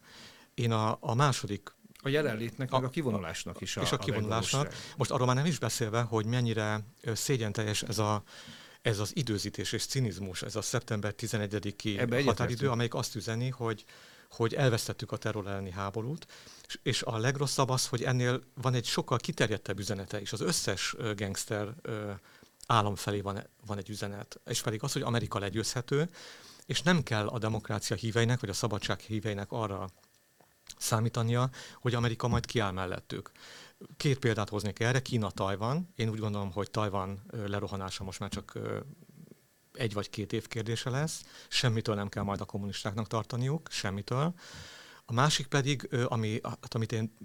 [0.54, 3.78] Én a, a második a jelenlétnek, a, meg a kivonulásnak is.
[3.78, 4.74] A, és a, a kivonulásnak.
[4.98, 6.80] Most arról már nem is beszélve, hogy mennyire
[7.14, 8.24] szégyen teljes ez a
[8.82, 13.86] ez az időzítés és cinizmus, ez a szeptember 11-i határidő, amelyik azt üzeni, hogy,
[14.32, 16.28] hogy elvesztettük a terror elleni háborút,
[16.84, 20.32] és a legrosszabb az, hogy ennél van egy sokkal kiterjedtebb üzenete is.
[20.34, 21.76] Az összes gangster
[22.68, 26.10] állam felé van, van egy üzenet, és pedig az, hogy Amerika legyőzhető,
[26.66, 29.90] és nem kell a demokrácia híveinek, vagy a szabadság híveinek arra
[30.78, 33.32] számítania, hogy Amerika majd kiáll mellettük.
[33.98, 35.94] Két példát hoznék erre, Kína-Tajvan.
[35.96, 38.60] Én úgy gondolom, hogy Tajvan lerohanása most már csak
[39.74, 41.24] egy vagy két év kérdése lesz.
[41.48, 44.34] Semmitől nem kell majd a kommunistáknak tartaniuk, semmitől.
[45.06, 47.18] A másik pedig, ami, hát, amit én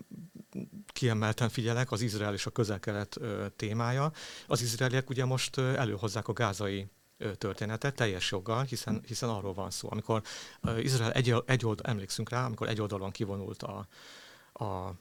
[0.87, 3.19] kiemelten figyelek, az Izrael és a közel-kelet
[3.57, 4.13] témája.
[4.47, 6.89] Az izraeliek ugye most előhozzák a gázai
[7.39, 9.89] történetet teljes joggal, hiszen, hiszen arról van szó.
[9.91, 10.23] Amikor
[10.79, 13.87] Izrael egy, egy oldal, emlékszünk rá, amikor egy oldalon kivonult a,
[14.53, 14.95] a,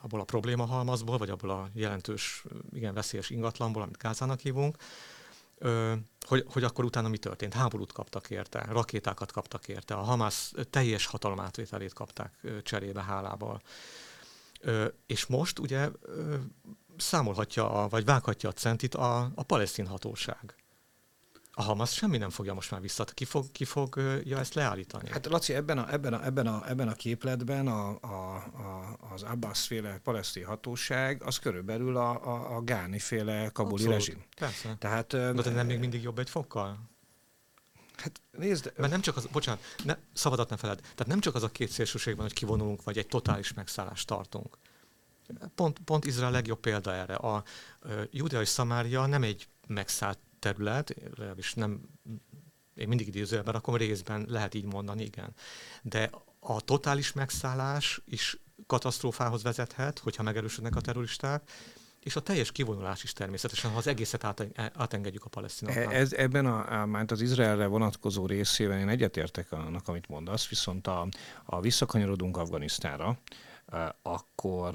[0.00, 4.76] abból a problémahalmazból, vagy abból a jelentős, igen, veszélyes ingatlanból, amit Gázának hívunk,
[5.58, 5.92] ö,
[6.26, 7.54] hogy, hogy akkor utána mi történt?
[7.54, 13.62] Háborút kaptak érte, rakétákat kaptak érte, a Hamas teljes hatalomátvételét kapták cserébe hálával.
[14.60, 16.34] Ö, és most ugye ö,
[16.96, 20.54] számolhatja, a, vagy vághatja a centit a, a palesztin hatóság
[21.58, 23.04] a Hamas semmi nem fogja most már vissza.
[23.04, 25.10] Ki, fog, ki fogja ezt leállítani?
[25.10, 29.22] Hát Laci, ebben a, ebben a, ebben a, ebben a képletben a, a, a, az
[29.22, 33.94] Abbas féle palesztin hatóság az körülbelül a, a, a Gáni féle kabuli Abszolút.
[33.94, 34.22] rezsim.
[34.36, 34.76] Persze.
[34.78, 36.78] Tehát, De te nem még mindig jobb egy fokkal?
[37.96, 38.72] Hát nézd...
[38.76, 41.70] Mert nem csak az, bocsánat, ne, szabadat ne feled, tehát nem csak az a két
[41.70, 44.58] szélsőségben, hogy kivonulunk, vagy egy totális megszállást tartunk.
[45.54, 47.14] Pont, pont Izrael legjobb példa erre.
[47.14, 47.42] A, a
[48.10, 51.80] Judea és Szamária nem egy megszállt terület, legalábbis nem,
[52.74, 55.34] én mindig idézőjelben akkor részben lehet így mondani, igen.
[55.82, 61.50] De a totális megszállás is katasztrófához vezethet, hogyha megerősödnek a terroristák,
[62.00, 64.24] és a teljes kivonulás is természetesen, ha az egészet
[64.54, 65.92] átengedjük a palesztinoknak.
[65.92, 71.08] Ez, ebben a, a, az Izraelre vonatkozó részében én egyetértek annak, amit mondasz, viszont a,
[71.44, 73.18] a visszakanyarodunk Afganisztára,
[74.02, 74.74] akkor,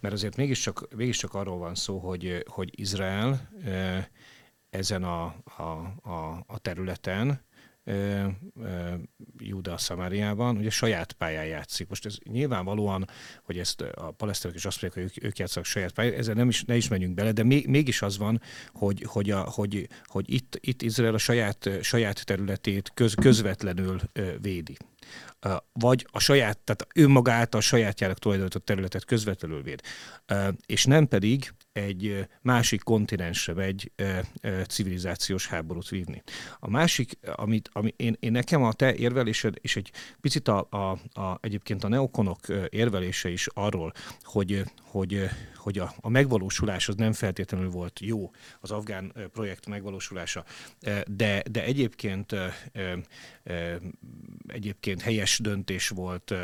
[0.00, 3.50] mert azért mégiscsak, mégiscsak arról van szó, hogy, hogy Izrael
[4.70, 5.24] ezen a,
[5.56, 5.62] a,
[6.02, 7.44] a, a területen,
[9.38, 11.88] Júda Szamáriában, ugye saját pályán játszik.
[11.88, 13.08] Most ez nyilvánvalóan,
[13.42, 16.48] hogy ezt a palesztinok is azt mondják, hogy ők, ők játszanak saját pályán, ezzel nem
[16.48, 18.40] is, ne is menjünk bele, de még, mégis az van,
[18.72, 24.00] hogy, hogy, a, hogy, hogy itt, itt Izrael a saját, saját területét köz, közvetlenül
[24.40, 24.76] védi
[25.72, 29.80] vagy a saját, tehát önmagát a sajátjának tulajdonított területet közvetlenül véd,
[30.66, 33.92] és nem pedig egy másik kontinensre megy
[34.68, 36.22] civilizációs háborút vívni.
[36.60, 41.20] A másik, amit, ami én, én nekem a te érvelésed, és egy picit a, a,
[41.20, 45.28] a, egyébként a neokonok érvelése is arról, hogy, hogy,
[45.66, 50.44] hogy a, a megvalósulás az nem feltétlenül volt jó, az afgán projekt megvalósulása,
[51.06, 52.34] de, de egyébként
[54.46, 56.34] egyébként helyes döntés volt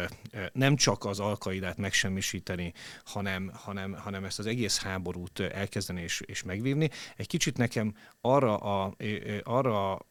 [0.52, 2.72] nem csak az alkaidát megsemmisíteni,
[3.04, 6.90] hanem, hanem, hanem ezt az egész háborút elkezdeni és, és megvívni.
[7.16, 8.96] Egy kicsit nekem arra a,
[9.42, 10.06] arra a,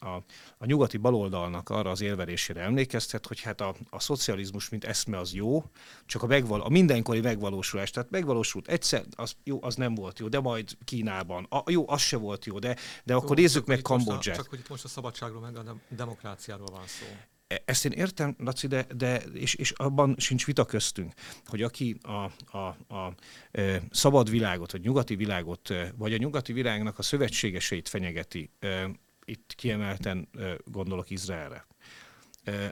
[0.00, 0.14] a,
[0.58, 5.34] a, nyugati baloldalnak arra az élverésére emlékeztet, hogy hát a, a szocializmus, mint eszme az
[5.34, 5.64] jó,
[6.06, 8.10] csak a, megval, a mindenkori megvalósulás, tehát
[8.56, 12.16] megvalósult egyszer, az jó, az nem volt jó, de majd Kínában, a, jó, az se
[12.16, 14.36] volt jó, de, de akkor jó, nézzük meg Kambodzsát.
[14.36, 17.06] Csak hogy itt most a szabadságról meg a demokráciáról van szó.
[17.46, 21.12] E, ezt én értem, Laci, de, de és, és abban sincs vita köztünk,
[21.44, 23.14] hogy aki a, a, a
[23.50, 28.50] e, szabad világot, vagy nyugati világot, e, vagy a nyugati világnak a szövetségeseit fenyegeti,
[29.24, 30.28] itt kiemelten
[30.64, 31.66] gondolok Izraelre,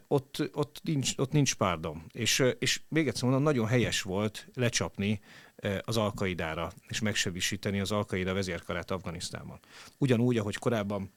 [0.08, 2.06] ott, ott, nincs, ott nincs párdom.
[2.12, 5.20] És, és még egyszer mondom, nagyon helyes volt lecsapni
[5.80, 9.58] az alkaidára, és megsebisíteni az alkaida vezérkarát Afganisztánban.
[9.98, 11.10] Ugyanúgy, ahogy korábban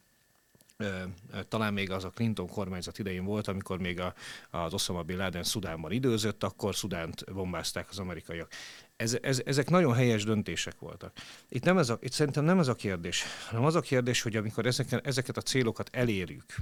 [1.48, 4.14] talán még az a Clinton kormányzat idején volt, amikor még a,
[4.50, 8.52] az Osama Bin Laden Szudánban időzött, akkor Szudánt bombázták az amerikaiak.
[8.96, 11.14] Ez, ez, ezek nagyon helyes döntések voltak.
[11.50, 14.36] Itt, nem ez a, itt szerintem nem ez a kérdés, hanem az a kérdés, hogy
[14.36, 16.56] amikor ezeken, ezeket a célokat elérjük,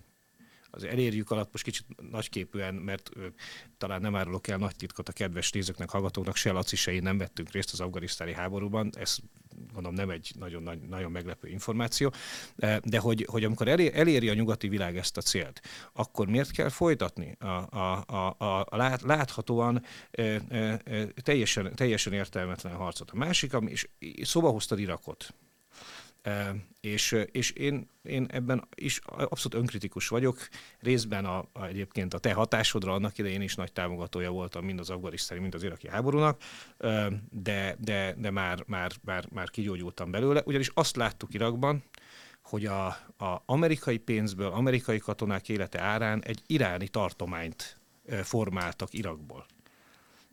[0.76, 3.10] az elérjük alatt most kicsit nagyképűen, mert
[3.78, 7.18] talán nem árulok el nagy titkot a kedves nézőknek, hallgatóknak, se Laci, se én nem
[7.18, 9.18] vettünk részt az afganisztáni háborúban, ez
[9.74, 12.14] mondom nem egy nagyon, nagyon meglepő információ,
[12.84, 15.62] de hogy, hogy amikor eléri a nyugati világ ezt a célt,
[15.94, 17.36] akkor miért kell folytatni?
[17.40, 20.82] A, a, a, a, a láthatóan e, e,
[21.24, 23.12] teljesen, teljesen értelmetlen harcot.
[23.12, 23.88] A másik, ami, és
[24.22, 25.34] szóba hoztad Irakot,
[26.82, 30.48] És, és én, én ebben is abszolút önkritikus vagyok.
[30.80, 34.90] Részben a, a, egyébként a te hatásodra annak idején is nagy támogatója voltam mind az
[34.90, 36.42] afganisztáni, mind az iraki háborúnak,
[37.30, 40.42] de, de, de már, már, már, már kigyógyultam belőle.
[40.46, 41.84] Ugyanis azt láttuk Irakban,
[42.42, 42.86] hogy a,
[43.18, 47.80] a amerikai pénzből, amerikai katonák élete árán egy iráni tartományt
[48.24, 49.46] formáltak Irakból.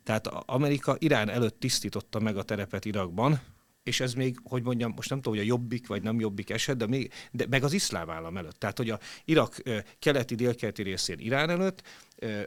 [0.03, 3.41] Tehát Amerika Irán előtt tisztította meg a terepet Irakban,
[3.83, 6.77] és ez még, hogy mondjam, most nem tudom, hogy a jobbik vagy nem jobbik eset,
[6.77, 8.59] de, még, de meg az iszlám állam előtt.
[8.59, 9.55] Tehát, hogy a Irak
[9.99, 11.81] keleti, délkeleti részén Irán előtt,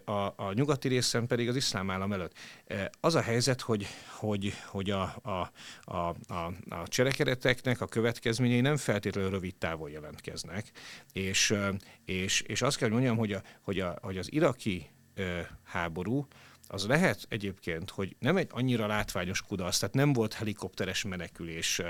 [0.05, 2.33] a, a nyugati részen pedig az iszlám állam előtt.
[3.01, 3.87] Az a helyzet, hogy,
[4.18, 5.51] hogy, hogy a, a,
[5.85, 10.70] a, a, a cselekedeteknek a következményei nem feltétlenül rövid távon jelentkeznek,
[11.12, 11.55] és,
[12.05, 14.90] és, és azt kell mondjam, hogy, a, hogy, a, hogy az iraki
[15.64, 16.27] háború,
[16.68, 21.83] az lehet egyébként, hogy nem egy annyira látványos kudarc, tehát nem volt helikopteres menekülés,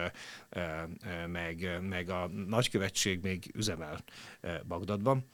[1.27, 4.05] meg, meg a nagykövetség még üzemel
[4.67, 5.25] Bagdadban,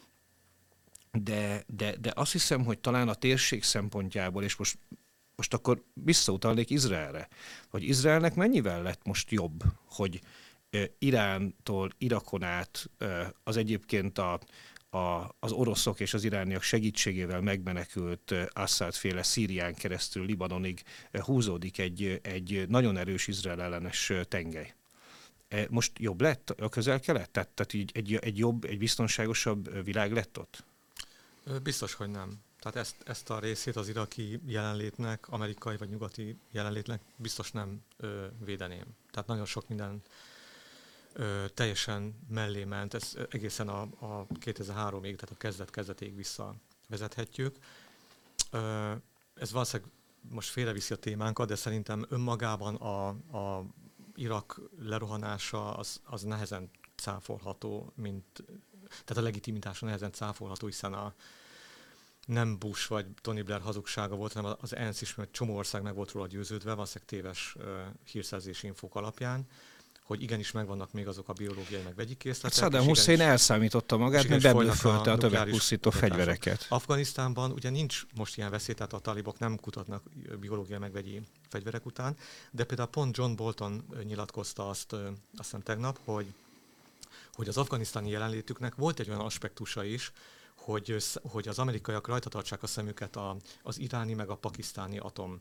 [1.12, 4.78] de, de, de azt hiszem, hogy talán a térség szempontjából, és most,
[5.37, 7.28] most akkor visszautalnék Izraelre,
[7.68, 10.20] hogy Izraelnek mennyivel lett most jobb, hogy
[10.98, 12.90] Irántól Irakon át
[13.44, 14.40] az egyébként a,
[14.94, 22.20] a, az oroszok és az irániak segítségével megmenekült Assad féle Szírián keresztül Libanonig húzódik egy,
[22.22, 24.74] egy nagyon erős Izrael ellenes tengely.
[25.48, 27.31] E, most jobb lett a közel-kelet?
[27.31, 30.64] Tehát, tehát így egy, egy jobb, egy biztonságosabb világ lett ott?
[31.62, 32.40] Biztos, hogy nem.
[32.59, 38.26] Tehát ezt, ezt a részét az iraki jelenlétnek, amerikai vagy nyugati jelenlétnek biztos nem ö,
[38.44, 38.87] védeném.
[39.11, 40.02] Tehát nagyon sok minden
[41.12, 47.57] ö, teljesen mellé ment, ez egészen a, a 2003-ig, tehát a kezdet-kezdetig visszavezethetjük.
[48.51, 48.92] Ö,
[49.35, 49.92] ez valószínűleg
[50.31, 53.64] most félreviszi a témánkat, de szerintem önmagában a, a
[54.14, 58.44] Irak lerohanása az, az nehezen cáfolható, mint,
[58.88, 61.14] tehát a legitimitása nehezen cáfolható, hiszen a,
[62.27, 65.94] nem Bush vagy Tony Blair hazugsága volt, hanem az ENSZ is, mert csomó ország meg
[65.94, 67.64] volt róla győződve, valószínűleg téves uh,
[68.05, 69.46] hírszerzési infók alapján
[70.12, 72.59] hogy igenis megvannak még azok a biológiai meg vegyi készletek.
[72.59, 76.66] Hát Saddam Hussein elszámította magát, mert bebőfölte a tömegpusztító fegyvereket.
[76.68, 80.03] Afganisztánban ugye nincs most ilyen veszély, tehát a talibok nem kutatnak
[80.40, 82.16] biológiai meg vegyi fegyverek után,
[82.51, 86.27] de például pont John Bolton nyilatkozta azt, azt hiszem tegnap, hogy,
[87.33, 90.12] hogy az afganisztáni jelenlétüknek volt egy olyan aspektusa is,
[90.55, 95.40] hogy, hogy az amerikaiak rajta tartsák a szemüket a, az iráni meg a pakisztáni atom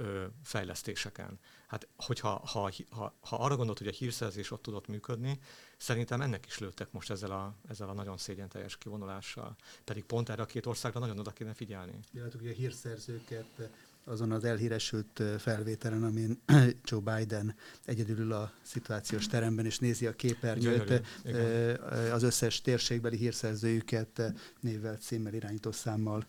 [0.00, 1.38] ö, fejlesztéseken.
[1.66, 5.38] Hát, hogyha ha, ha, ha arra gondolt, hogy a hírszerzés ott tudott működni,
[5.76, 9.56] szerintem ennek is lőttek most ezzel a, ezzel a nagyon szégyenteljes kivonulással.
[9.84, 11.98] Pedig pont erre a két országra nagyon oda kéne figyelni.
[12.12, 13.70] Illetve ugye a hírszerzőket
[14.04, 16.40] azon az elhíresült felvételen, amin
[16.88, 21.72] Joe Biden egyedül a szituációs teremben, és nézi a képernyőt, Gyönyörű,
[22.12, 26.26] az összes térségbeli hírszerzőjüket névvel, címmel, irányítószámmal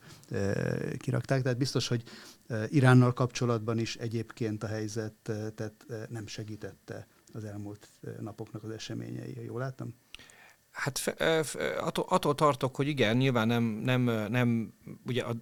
[0.98, 1.42] kirakták.
[1.42, 2.04] Tehát biztos, hogy
[2.70, 7.88] Iránnal kapcsolatban is egyébként a helyzetet nem segítette az elmúlt
[8.20, 9.96] napoknak az eseményei, jól látom?
[10.72, 11.16] Hát
[11.80, 14.74] attól, attól tartok, hogy igen, nyilván nem, nem, nem
[15.06, 15.36] ugye a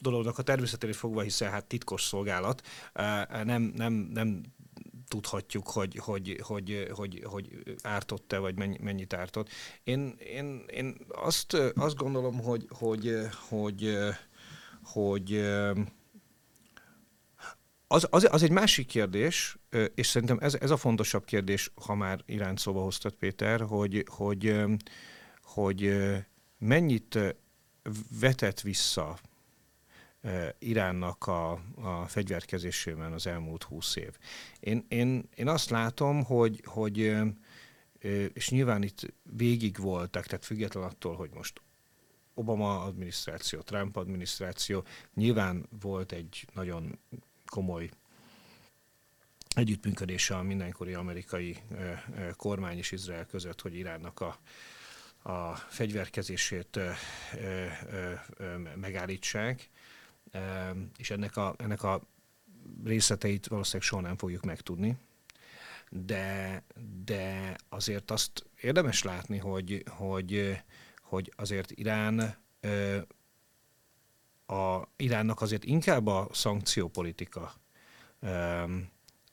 [0.00, 2.62] dolognak a természeténél fogva, hiszen hát titkos szolgálat,
[3.44, 4.42] nem, nem, nem
[5.08, 9.48] tudhatjuk, hogy, hogy, hogy, hogy, hogy ártott-e, vagy mennyi, mennyit ártott.
[9.84, 13.96] Én, én, én azt, azt gondolom, hogy, hogy, hogy,
[14.82, 15.36] hogy
[17.86, 19.56] az, az, az egy másik kérdés,
[19.94, 24.64] és szerintem ez, ez a fontosabb kérdés, ha már iránt szóba hoztad, Péter, hogy, hogy,
[25.42, 25.96] hogy
[26.58, 27.18] mennyit
[28.20, 29.18] vetett vissza
[30.58, 34.18] Iránnak a, a fegyverkezésében az elmúlt húsz év.
[34.60, 37.16] Én, én, én azt látom, hogy, hogy
[38.32, 41.60] és nyilván itt végig voltak, tehát független attól, hogy most
[42.34, 44.84] Obama adminisztráció, Trump adminisztráció,
[45.14, 46.98] nyilván volt egy nagyon
[47.46, 47.90] komoly
[49.54, 51.56] együttműködése a mindenkori amerikai
[52.36, 54.38] kormány és Izrael között, hogy Iránnak a,
[55.30, 56.80] a fegyverkezését
[58.74, 59.70] megállítsák
[60.96, 62.02] és ennek a, ennek a
[62.84, 64.96] részleteit valószínűleg soha nem fogjuk megtudni.
[65.90, 66.62] De,
[67.04, 70.62] de azért azt érdemes látni, hogy, hogy,
[71.02, 72.42] hogy azért Irán
[74.46, 77.54] a Iránnak azért inkább a szankciópolitika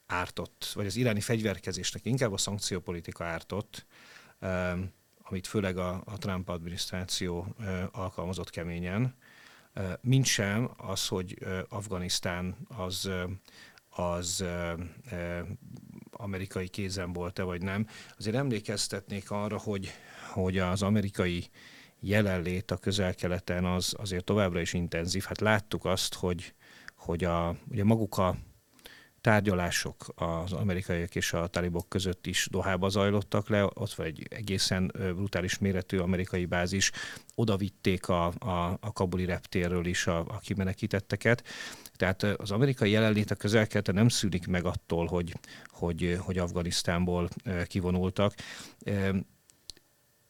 [0.06, 3.86] ártott, vagy az iráni fegyverkezésnek inkább a szankciópolitika ártott,
[5.22, 7.56] amit főleg a, a Trump adminisztráció
[7.92, 9.16] alkalmazott keményen,
[10.02, 11.38] mint sem az, hogy
[11.70, 13.10] Afganisztán az,
[13.90, 14.46] az
[16.12, 17.88] amerikai kézen volt-e vagy nem.
[18.18, 19.92] Azért emlékeztetnék arra, hogy,
[20.34, 21.50] hogy az amerikai
[22.00, 25.24] jelenlét a közel-keleten az azért továbbra is intenzív.
[25.24, 26.54] Hát láttuk azt, hogy,
[26.96, 28.38] hogy a, ugye maguk a
[29.22, 34.92] tárgyalások az amerikaiak és a talibok között is Dohába zajlottak le, ott van egy egészen
[35.16, 36.92] brutális méretű amerikai bázis,
[37.36, 41.44] oda vitték a, a, a kabuli reptérről is a, a kimenekítetteket.
[41.96, 45.34] Tehát az amerikai jelenlét a közel nem szűnik meg attól, hogy,
[45.68, 47.30] hogy, hogy Afganisztánból
[47.66, 48.34] kivonultak.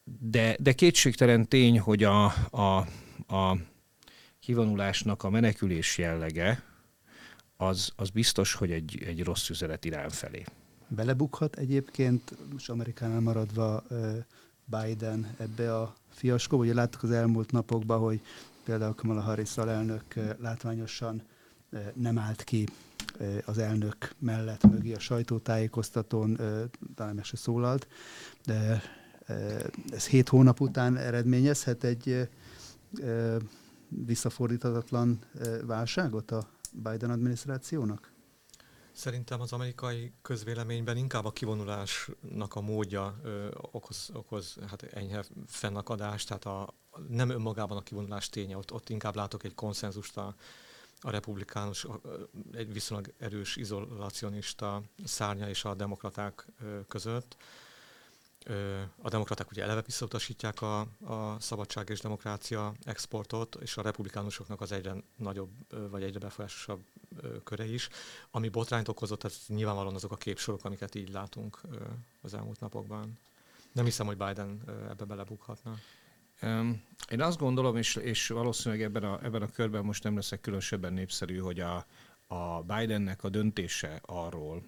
[0.04, 2.76] De, de kétségtelen tény, hogy a, a,
[3.36, 3.56] a
[4.40, 6.62] kivonulásnak a menekülés jellege,
[7.66, 10.44] az, az biztos, hogy egy, egy rossz üzenet Irán felé.
[10.88, 13.82] Belebukhat egyébként, most Amerikánál maradva
[14.64, 18.20] Biden ebbe a fiaskó, ugye láttuk az elmúlt napokban, hogy
[18.64, 20.02] például Kamala Harris elnök
[20.38, 21.22] látványosan
[21.94, 22.68] nem állt ki
[23.44, 26.38] az elnök mellett mögé a sajtótájékoztatón,
[26.94, 27.88] talán meg se szólalt,
[28.44, 28.82] de
[29.90, 32.28] ez hét hónap után eredményezhet egy
[33.88, 35.18] visszafordíthatatlan
[35.66, 38.12] válságot a Biden adminisztrációnak?
[38.92, 46.28] Szerintem az amerikai közvéleményben inkább a kivonulásnak a módja ö, okoz, okoz hát enyhe fennakadást,
[46.28, 46.74] tehát a,
[47.08, 50.34] nem önmagában a kivonulás ténye, ott, ott inkább látok egy konszenzust a,
[51.00, 51.86] a republikánus,
[52.52, 56.46] egy viszonylag erős izolacionista szárnya és a demokraták
[56.88, 57.36] között.
[59.02, 64.72] A demokraták ugye eleve visszautasítják a, a szabadság és demokrácia exportot, és a republikánusoknak az
[64.72, 65.50] egyre nagyobb,
[65.90, 66.84] vagy egyre befolyásosabb
[67.44, 67.88] köre is.
[68.30, 71.60] Ami botrányt okozott, ez nyilvánvalóan azok a képsorok, amiket így látunk
[72.20, 73.18] az elmúlt napokban.
[73.72, 75.74] Nem hiszem, hogy Biden ebbe belebukhatna.
[77.10, 80.92] Én azt gondolom, és, és valószínűleg ebben a, ebben a körben most nem leszek különösebben
[80.92, 81.86] népszerű, hogy a,
[82.26, 84.62] a Bidennek a döntése arról,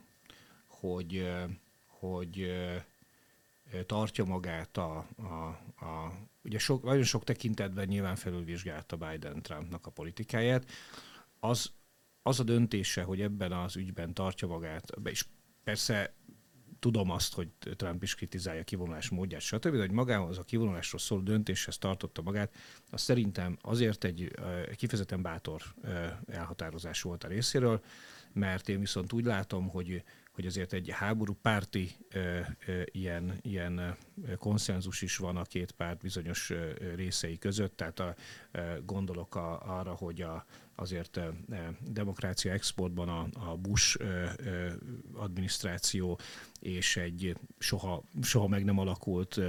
[0.67, 1.33] hogy,
[1.87, 2.53] hogy
[3.87, 5.47] tartja magát a, a,
[5.85, 6.13] a
[6.43, 10.71] ugye sok, nagyon sok tekintetben nyilván felülvizsgálta Biden Trumpnak a politikáját,
[11.41, 11.73] az,
[12.23, 15.25] az a döntése, hogy ebben az ügyben tartja magát, és
[15.65, 16.15] persze
[16.79, 21.01] tudom azt, hogy Trump is kritizálja a kivonulás módját, stb., de hogy magához a kivonulásról
[21.01, 22.55] szóló döntéshez tartotta magát,
[22.91, 24.31] az szerintem azért egy
[24.77, 25.63] kifejezetten bátor
[26.27, 27.83] elhatározás volt a részéről,
[28.33, 30.03] mert én viszont úgy látom, hogy
[30.35, 31.97] hogy azért egy háború párti
[32.85, 33.97] ilyen, ilyen
[34.39, 36.53] konszenzus is van a két párt bizonyos
[36.95, 38.15] részei között, tehát a,
[38.85, 41.21] gondolok a, arra, hogy a, azért
[41.81, 44.01] demokrácia exportban a, a Bush
[45.13, 46.19] adminisztráció
[46.61, 49.41] és egy soha, soha meg nem alakult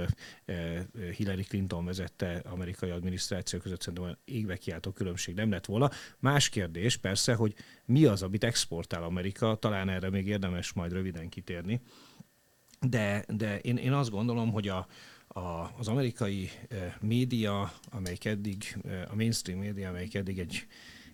[1.16, 5.90] Hillary Clinton vezette amerikai adminisztráció között szerintem égve kiáltó különbség nem lett volna.
[6.18, 7.54] Más kérdés persze, hogy
[7.84, 11.80] mi az, amit exportál Amerika, talán erre még érdemes majd röviden kitérni.
[12.80, 14.86] De, de én, én azt gondolom, hogy a,
[15.28, 16.50] a, az amerikai
[17.00, 18.78] média, amelyik eddig,
[19.10, 20.66] a mainstream média, amelyik eddig egy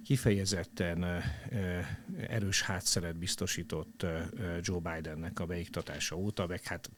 [0.04, 1.22] kifejezetten
[2.28, 4.06] erős hátszeret biztosított
[4.60, 6.90] Joe Bidennek a beiktatása óta, meg hát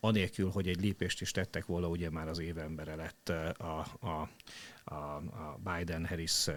[0.00, 3.28] anélkül, hogy egy lépést is tettek volna, ugye már az évembere lett
[3.58, 4.28] a, a,
[4.84, 6.48] a, a Biden-Harris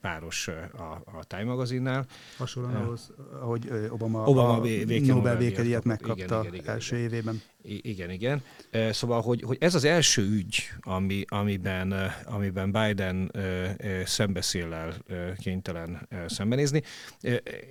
[0.00, 2.06] páros a, a Time magazinnál.
[2.36, 4.66] Hasonlóan ahhoz, ahogy Obama, Obama a
[5.06, 7.42] Nobel békedíjat megkapta igen, igen, első igen, évében.
[7.62, 8.42] Igen, igen.
[8.90, 13.32] Szóval, hogy, hogy ez az első ügy, ami, amiben, amiben Biden
[14.04, 14.94] szembeszéllel
[15.38, 16.82] kénytelen szembenézni,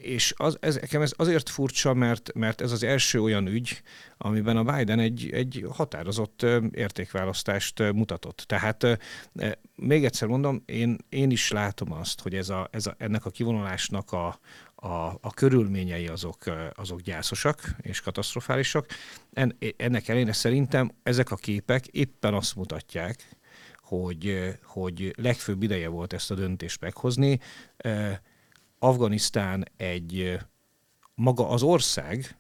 [0.01, 3.81] és az, ez, ez azért furcsa, mert, mert ez az első olyan ügy,
[4.17, 8.43] amiben a Biden egy, egy határozott értékválasztást mutatott.
[8.47, 8.99] Tehát
[9.75, 13.29] még egyszer mondom, én, én is látom azt, hogy ez a, ez a, ennek a
[13.29, 14.39] kivonulásnak a,
[14.75, 16.43] a, a körülményei azok,
[16.73, 18.85] azok gyászosak és katasztrofálisak.
[19.33, 23.37] En, ennek ellenére szerintem ezek a képek éppen azt mutatják,
[23.77, 27.39] hogy, hogy legfőbb ideje volt ezt a döntést meghozni.
[28.79, 30.39] Afganisztán egy
[31.15, 32.37] maga az ország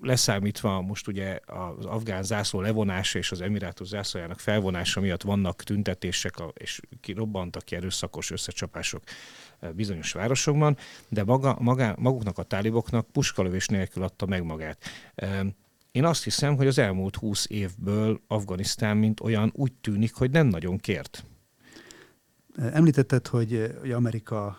[0.00, 6.34] leszámítva most ugye az afgán zászló levonása és az emirátus zászlójának felvonása miatt vannak tüntetések,
[6.54, 9.02] és kirobbantak ki erőszakos összecsapások
[9.60, 10.76] eh, bizonyos városokban,
[11.08, 14.84] de maga, maga, maguknak a táliboknak puskalövés nélkül adta meg magát.
[15.92, 20.46] Én azt hiszem, hogy az elmúlt húsz évből Afganisztán, mint olyan, úgy tűnik, hogy nem
[20.46, 21.24] nagyon kért.
[22.56, 24.58] Említetted, hogy, hogy Amerika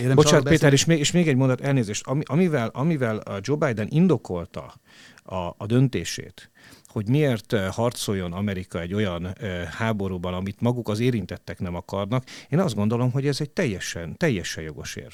[0.00, 2.06] Érem Bocsánat, Péter, és még, és még egy mondat, elnézést.
[2.06, 4.74] Ami, amivel, amivel a Joe Biden indokolta
[5.22, 6.50] a, a döntését,
[6.86, 9.34] hogy miért harcoljon Amerika egy olyan
[9.70, 14.64] háborúban, amit maguk az érintettek nem akarnak, én azt gondolom, hogy ez egy teljesen, teljesen
[14.64, 15.12] jogos érv.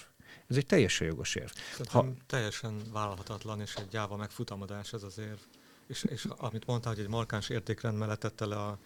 [0.49, 1.51] Ez egy teljesen jogos érv.
[1.89, 2.13] Ha...
[2.27, 5.39] Teljesen vállalhatatlan és egy gyáva megfutamodás ez az érv.
[5.87, 8.79] És, és amit mondtál, hogy egy markáns értékrend mellett tette le a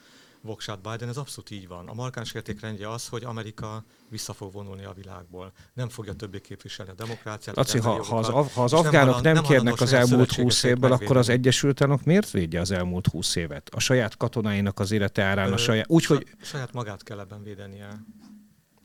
[0.43, 1.89] voksát Biden, ez abszolút így van.
[1.89, 5.53] A markáns értékrendje az, hogy Amerika vissza fog vonulni a világból.
[5.75, 7.57] Nem fogja többé képviselni a demokráciát.
[7.57, 11.17] Laci, ha, ha, az, ha az afgánok nem, nem kérnek az elmúlt húsz évből, akkor
[11.17, 13.69] az Egyesült Államok miért védje az elmúlt húsz évet?
[13.75, 15.87] A saját katonáinak az élete árán, a saját...
[15.89, 16.27] Úgyhogy...
[16.43, 17.89] Saját magát kell ebben védenie.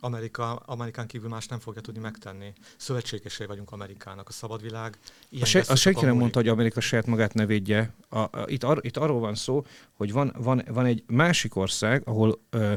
[0.06, 2.54] Amerika, Amerikán kívül más nem fogja tudni megtenni.
[2.78, 4.98] Szövetségesei vagyunk Amerikának, a szabad világ.
[5.42, 7.94] a, se, a senki nem mondta, hogy Amerika saját magát ne védje.
[8.10, 12.02] A, a, itt, ar, itt arról van szó, hogy van, van, van egy másik ország,
[12.06, 12.74] ahol ö,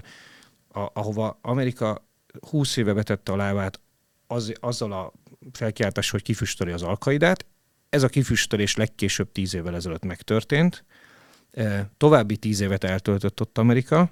[0.68, 2.06] a, ahova Amerika
[2.48, 3.80] 20 éve vetette a lábát
[4.26, 5.12] az, azzal a
[5.52, 7.46] felkiáltás, hogy kifüstöli az alkaidát.
[7.88, 10.84] Ez a kifüstölés legkésőbb 10 évvel ezelőtt megtörtént.
[11.96, 14.10] További 10 évet eltöltött ott Amerika.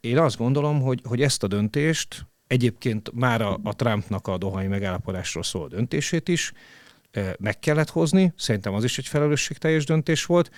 [0.00, 4.66] Én azt gondolom, hogy, hogy ezt a döntést, egyébként már a, a Trumpnak a dohai
[4.66, 6.52] megállapodásról szóló döntését is
[7.38, 10.50] meg kellett hozni, szerintem az is egy felelősségteljes döntés volt,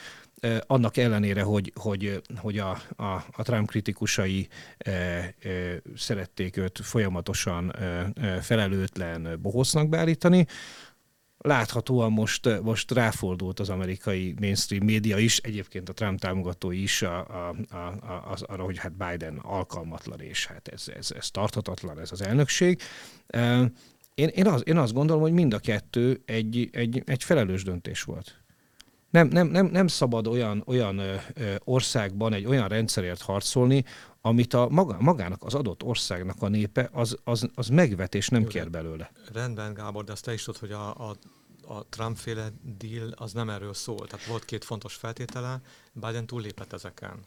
[0.67, 4.49] annak ellenére, hogy, hogy, hogy a, a, a Trump kritikusai
[4.79, 5.35] e, e,
[5.97, 10.47] szerették őt folyamatosan e, felelőtlen bohosznak beállítani,
[11.39, 17.19] láthatóan most, most ráfordult az amerikai mainstream média is, egyébként a Trump támogatói is a,
[17.19, 22.13] a, a, az, arra, hogy hát Biden alkalmatlan, és hát ez, ez, ez tarthatatlan, ez
[22.13, 22.81] az elnökség.
[24.15, 28.03] Én, én, az, én azt gondolom, hogy mind a kettő egy, egy, egy felelős döntés
[28.03, 28.41] volt.
[29.11, 31.01] Nem, nem, nem, nem szabad olyan, olyan
[31.65, 33.85] országban egy olyan rendszerért harcolni,
[34.27, 38.41] amit a maga, magának az adott országnak a népe az, az, az megvet és nem
[38.43, 39.11] Jó, kér belőle.
[39.33, 41.17] Rendben, Gábor, de azt te is tudod, hogy a, a,
[41.67, 42.49] a Trump-féle
[42.79, 44.07] deal az nem erről szól.
[44.07, 45.61] Tehát volt két fontos feltétele,
[45.93, 47.25] Biden túllépett ezeken.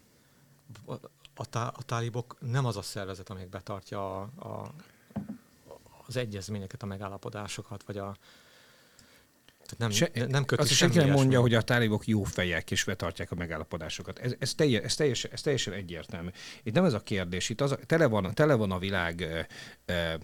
[1.35, 4.73] A, tá, a tálibok nem az a szervezet, amelyik betartja a, a,
[6.07, 8.15] az egyezményeket, a megállapodásokat, vagy a,
[9.77, 13.31] nem, Se, nem kötik azt senki nem mondja, hogy a tálibok jó fejek és betartják
[13.31, 14.19] a megállapodásokat.
[14.19, 16.29] Ez, ez, telje, ez, teljesen, ez teljesen egyértelmű.
[16.63, 19.47] Itt nem ez a kérdés, itt az, tele, van, tele van a világ e,
[19.85, 20.19] e,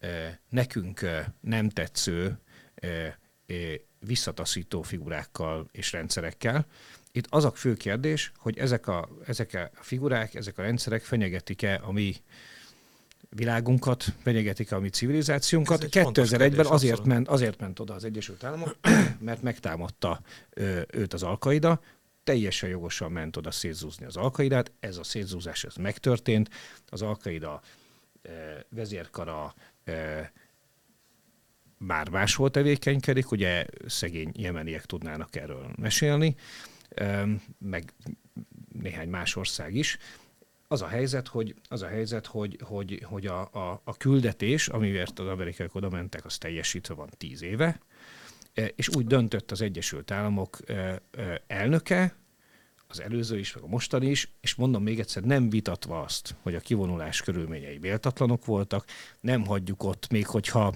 [0.00, 1.00] e, nekünk
[1.40, 2.38] nem tetsző,
[2.74, 3.54] e, e,
[4.00, 6.66] visszataszító figurákkal és rendszerekkel.
[7.12, 11.80] Itt az a fő kérdés, hogy ezek a, ezek a figurák, ezek a rendszerek fenyegetik-e
[11.82, 12.16] a mi
[13.28, 15.86] világunkat, fenyegetik a mi civilizációnkat.
[15.90, 18.76] 2001-ben azért ment, azért ment oda az Egyesült Államok,
[19.20, 20.20] mert megtámadta
[20.92, 21.80] őt az alkaida,
[22.24, 26.50] teljesen jogosan ment oda szétzúzni az alkaidát, ez a szétzúzás ez megtörtént,
[26.86, 27.60] az alkaida
[28.68, 29.54] vezérkara
[31.78, 36.34] már máshol tevékenykedik, ugye szegény jemeniek tudnának erről mesélni,
[37.58, 37.92] meg
[38.72, 39.98] néhány más ország is,
[40.68, 45.18] az a helyzet, hogy, az a helyzet, hogy, hogy, hogy a, a, a küldetés, amiért
[45.18, 47.80] az amerikaiak oda mentek, az teljesítve van tíz éve,
[48.54, 52.16] e, és úgy döntött az Egyesült Államok e, e, elnöke,
[52.90, 56.54] az előző is, meg a mostani is, és mondom még egyszer, nem vitatva azt, hogy
[56.54, 58.84] a kivonulás körülményei méltatlanok voltak,
[59.20, 60.74] nem hagyjuk ott, még hogyha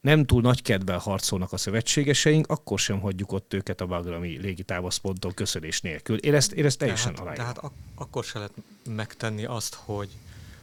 [0.00, 5.34] nem túl nagy kedvel harcolnak a szövetségeseink, akkor sem hagyjuk ott őket a Bagrami légitávaszponton
[5.34, 6.16] köszönés nélkül.
[6.18, 10.08] Én ezt, én ezt teljesen tehát, tehát ak- akkor se lehet megtenni azt, hogy,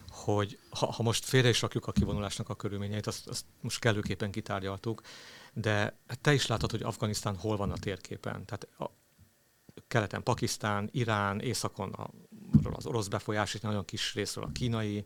[0.10, 4.32] hogy ha, ha most félre is rakjuk a kivonulásnak a körülményeit, azt, azt most kellőképpen
[4.32, 5.02] kitárgyaltuk,
[5.54, 8.46] de te is látod, hogy Afganisztán hol van a térképen.
[8.46, 8.92] Tehát a,
[9.88, 12.10] keleten Pakisztán, Irán, északon a,
[12.72, 15.06] az orosz befolyás, és nagyon kis részről a kínai,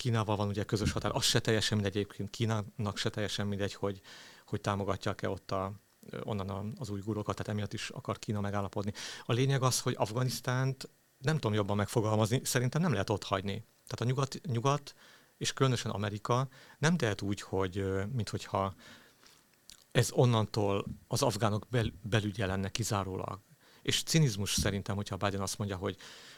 [0.00, 4.00] Kínával van ugye közös határ, az se teljesen mindegy, egyébként Kínának se teljesen mindegy, hogy,
[4.46, 5.72] hogy támogatják-e ott a,
[6.22, 8.92] onnan az új gurokat, tehát emiatt is akar Kína megállapodni.
[9.24, 10.88] A lényeg az, hogy Afganisztánt
[11.18, 13.64] nem tudom jobban megfogalmazni, szerintem nem lehet ott hagyni.
[13.86, 14.94] Tehát a nyugat, nyugat
[15.36, 16.48] és különösen Amerika
[16.78, 18.74] nem tehet úgy, hogy minthogyha
[19.92, 23.40] ez onnantól az afgánok bel, belügye lenne kizárólag.
[23.82, 25.96] És cinizmus szerintem, hogyha Biden azt mondja, hogy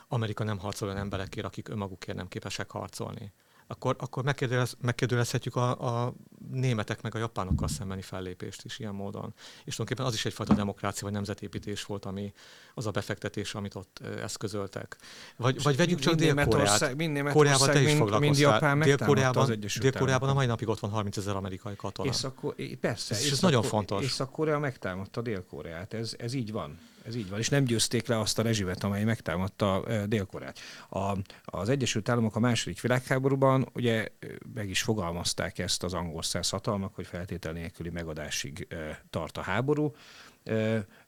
[0.09, 3.33] Amerika nem harcol olyan emberekért, akik önmagukért nem képesek harcolni
[3.73, 6.14] akkor, akkor megkérdőjelez, megkérdőjelezhetjük a, a
[6.51, 9.35] németek meg a japánokkal szembeni fellépést is ilyen módon.
[9.64, 12.33] És tulajdonképpen az is egyfajta demokrácia vagy nemzetépítés volt, ami
[12.75, 14.97] az a befektetés, amit ott eszközöltek.
[15.37, 17.33] Vagy, vagy vegyük csak Dél-Koreát.
[17.33, 18.79] Koreában te is foglalkoztál.
[18.79, 22.09] Dél-Koreában, Dél-Koreában a mai napig ott van 30 ezer amerikai katona.
[22.09, 23.20] Észak, persze.
[23.20, 24.03] És ez nagyon fontos.
[24.03, 25.95] Észak-Korea megtámadta Dél-Koreát.
[25.95, 26.79] Ez, ez így van.
[27.05, 30.59] Ez így van, és nem győzték le azt a rezsimet, amely megtámadta Dél-Koreát.
[30.90, 34.09] A, az Egyesült Államok a második világháborúban ugye
[34.55, 38.66] meg is fogalmazták ezt az angol száz hatalmak, hogy feltétel nélküli megadásig
[39.11, 39.94] tart a háború.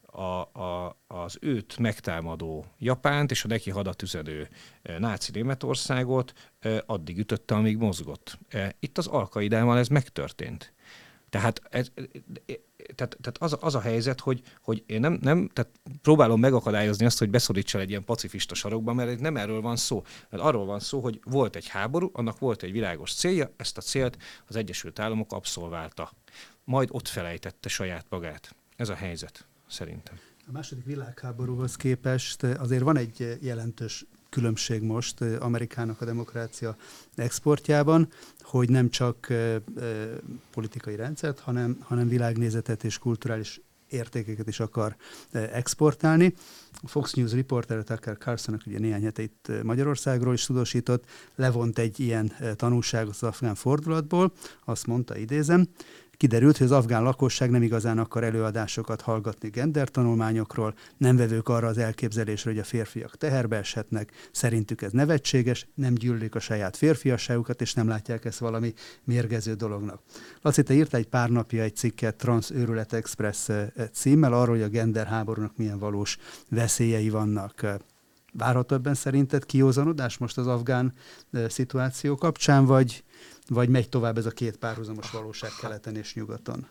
[0.07, 4.49] a, a, az őt megtámadó Japánt és a neki hadat üzenő
[4.99, 6.33] náci Németországot
[6.87, 8.39] addig ütötte, amíg mozgott.
[8.79, 10.73] Itt az alkaidával ez megtörtént.
[11.35, 11.91] Tehát, ez,
[12.95, 15.71] tehát, tehát az, az a helyzet, hogy, hogy én nem, nem tehát
[16.03, 20.03] próbálom megakadályozni azt, hogy beszorítsa egy ilyen pacifista sarokba, mert nem erről van szó.
[20.31, 23.81] Mert arról van szó, hogy volt egy háború, annak volt egy világos célja, ezt a
[23.81, 24.17] célt
[24.47, 26.13] az Egyesült Államok abszolválta.
[26.65, 28.55] Majd ott felejtette saját magát.
[28.77, 30.19] Ez a helyzet, szerintem.
[30.47, 36.77] A második világháborúhoz képest azért van egy jelentős különbség most Amerikának a demokrácia
[37.15, 38.09] exportjában,
[38.41, 39.33] hogy nem csak
[40.51, 44.97] politikai rendszert, hanem, hanem világnézetet és kulturális értékeket is akar
[45.33, 46.35] exportálni.
[46.85, 51.05] Fox News reporter Tucker Carlson, ugye néhány hete itt Magyarországról is tudósított,
[51.35, 54.33] levont egy ilyen tanulságot az afgán fordulatból,
[54.65, 55.69] azt mondta, idézem,
[56.17, 61.67] Kiderült, hogy az afgán lakosság nem igazán akar előadásokat hallgatni gender tanulmányokról, nem vevők arra
[61.67, 67.61] az elképzelésre, hogy a férfiak teherbe eshetnek, szerintük ez nevetséges, nem gyűlölik a saját férfiasságukat,
[67.61, 68.73] és nem látják ezt valami
[69.05, 70.03] mérgező dolognak.
[70.43, 74.65] Laci, te írtál egy pár napja egy cikket Trans Őrület Express eh, címmel arról, hogy
[74.65, 77.83] a gender háborúnak milyen valós veszélyei vannak.
[78.37, 80.93] Várható ebben szerinted kiózanodás most az afgán
[81.49, 83.05] szituáció kapcsán, vagy,
[83.49, 86.69] vagy megy tovább ez a két párhuzamos valóság keleten és nyugaton?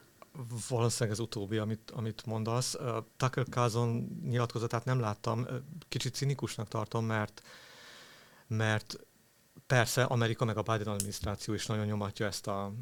[0.70, 2.78] Valószínűleg ez utóbbi, amit, amit mondasz.
[3.18, 5.48] Tucker Carlson nyilatkozatát nem láttam,
[5.90, 7.42] kicsit cinikusnak tartom, mert,
[8.48, 8.96] mert
[9.68, 12.74] persze Amerika meg a Biden adminisztráció is nagyon nyomatja ezt a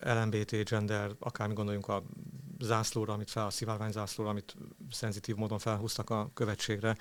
[0.00, 2.02] LMBT, gender, akármi gondoljunk a
[2.62, 4.54] zászlóra, amit fel, a szivárvány zászlóra, amit
[4.90, 6.96] szenzitív módon felhúztak a követségre,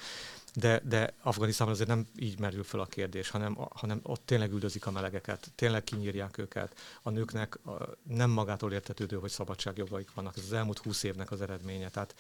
[0.54, 4.86] de, de Afganisztánban azért nem így merül fel a kérdés, hanem, hanem ott tényleg üldözik
[4.86, 6.78] a melegeket, tényleg kinyírják őket.
[7.02, 7.60] A nőknek
[8.04, 10.38] nem magától értetődő, hogy szabadságjogaik vannak.
[10.38, 11.90] Ez az elmúlt húsz évnek az eredménye.
[11.90, 12.16] Tehát,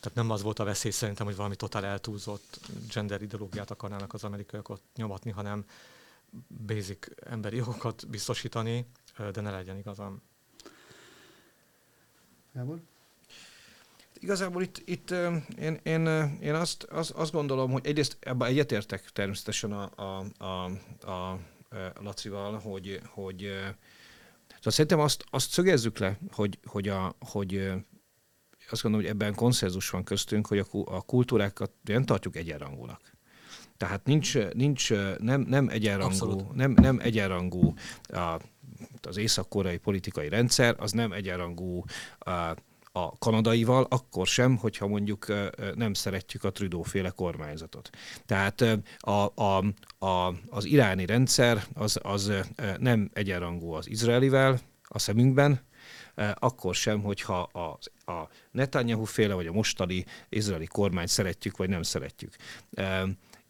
[0.00, 2.60] tehát nem az volt a veszély szerintem, hogy valami totál eltúlzott
[2.92, 5.64] gender ideológiát akarnának az amerikaiak ott nyomatni, hanem
[6.66, 8.86] basic emberi jogokat biztosítani,
[9.32, 10.22] de ne legyen igazam.
[12.52, 12.80] Gábor?
[14.20, 15.10] Igazából itt, itt
[15.58, 16.06] én, én,
[16.40, 20.64] én azt, azt, azt gondolom, hogy egyrészt ebben egyetértek természetesen a, a, a,
[21.10, 21.38] a,
[22.00, 23.38] Lacival, hogy, hogy
[24.48, 27.72] szóval szerintem azt, azt szögezzük le, hogy, hogy, a, hogy
[28.70, 33.00] azt gondolom, hogy ebben konszenzus van köztünk, hogy a, a kultúrákat nem tartjuk egyenrangúnak.
[33.76, 37.74] Tehát nincs, nincs nem, nem egyenrangú, nem, nem egyenrangú
[38.08, 38.36] a,
[39.02, 41.84] az észak-koreai politikai rendszer, az nem egyenrangú
[42.92, 45.26] a, kanadaival, akkor sem, hogyha mondjuk
[45.74, 47.90] nem szeretjük a Trudeau-féle kormányzatot.
[48.26, 48.60] Tehát
[48.98, 49.64] a, a,
[50.06, 52.32] a, az iráni rendszer az, az
[52.78, 55.60] nem egyenrangú az izraelivel a szemünkben,
[56.34, 57.78] akkor sem, hogyha a,
[58.12, 62.36] a Netanyahu féle vagy a mostani izraeli kormány szeretjük vagy nem szeretjük.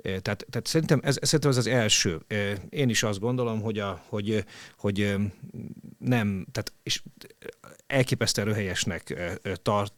[0.03, 2.21] Tehát, tehát szerintem ez, szerintem ez az első.
[2.69, 4.45] Én is azt gondolom, hogy, a, hogy,
[4.79, 5.15] hogy
[5.99, 7.03] nem, tehát és
[7.87, 9.15] elképesztően röhelyesnek
[9.63, 9.95] tart,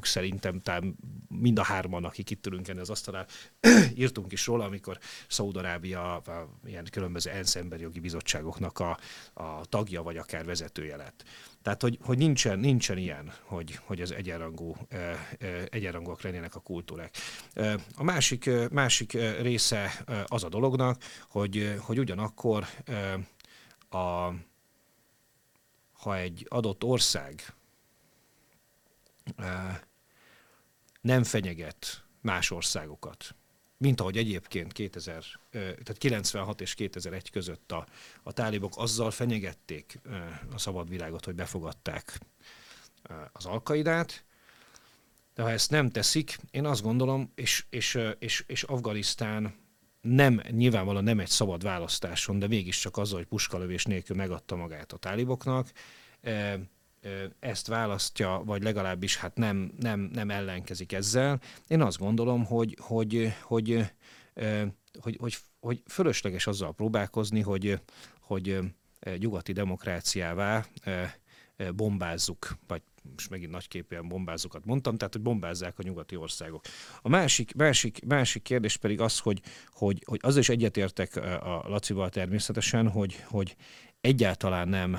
[0.00, 0.96] szerintem talán
[1.28, 3.26] mind a hárman, akik itt ülünk enni az asztalán,
[3.94, 4.98] írtunk is róla, amikor
[5.28, 6.22] Szaúd-Arábia
[6.64, 8.98] ilyen különböző ENSZ emberjogi bizottságoknak a,
[9.32, 11.24] a tagja, vagy akár vezetője lett.
[11.62, 14.76] Tehát, hogy, hogy nincsen, nincsen ilyen, hogy, hogy az egyenrangú,
[15.70, 17.16] egyenrangúak lennének a kultúrák.
[17.94, 22.66] A másik, másik része az a dolognak, hogy, hogy ugyanakkor
[23.88, 24.32] a,
[25.92, 27.54] ha egy adott ország
[31.00, 33.34] nem fenyeget más országokat,
[33.82, 37.86] mint ahogy egyébként 2000, tehát 96 és 2001 között a,
[38.22, 40.00] a tálibok azzal fenyegették
[40.52, 42.18] a szabad világot, hogy befogadták
[43.32, 44.24] az alkaidát,
[45.34, 49.54] de ha ezt nem teszik, én azt gondolom, és, és, és, és Afganisztán
[50.00, 54.96] nem, nyilvánvalóan nem egy szabad választáson, de mégiscsak azzal, hogy puskalövés nélkül megadta magát a
[54.96, 55.72] táliboknak,
[57.40, 61.40] ezt választja, vagy legalábbis hát nem, nem, nem ellenkezik ezzel.
[61.66, 63.92] Én azt gondolom, hogy, hogy, hogy,
[65.00, 67.80] hogy, hogy, hogy fölösleges azzal próbálkozni, hogy,
[68.20, 68.58] hogy
[69.18, 70.64] nyugati demokráciává
[71.74, 72.82] bombázzuk, vagy
[73.14, 76.64] most megint nagyképűen bombázókat mondtam, tehát hogy bombázzák a nyugati országok.
[77.02, 79.40] A másik, másik, másik kérdés pedig az, hogy,
[79.70, 83.56] hogy, hogy az is egyetértek a Lacival természetesen, hogy, hogy
[84.02, 84.98] egyáltalán nem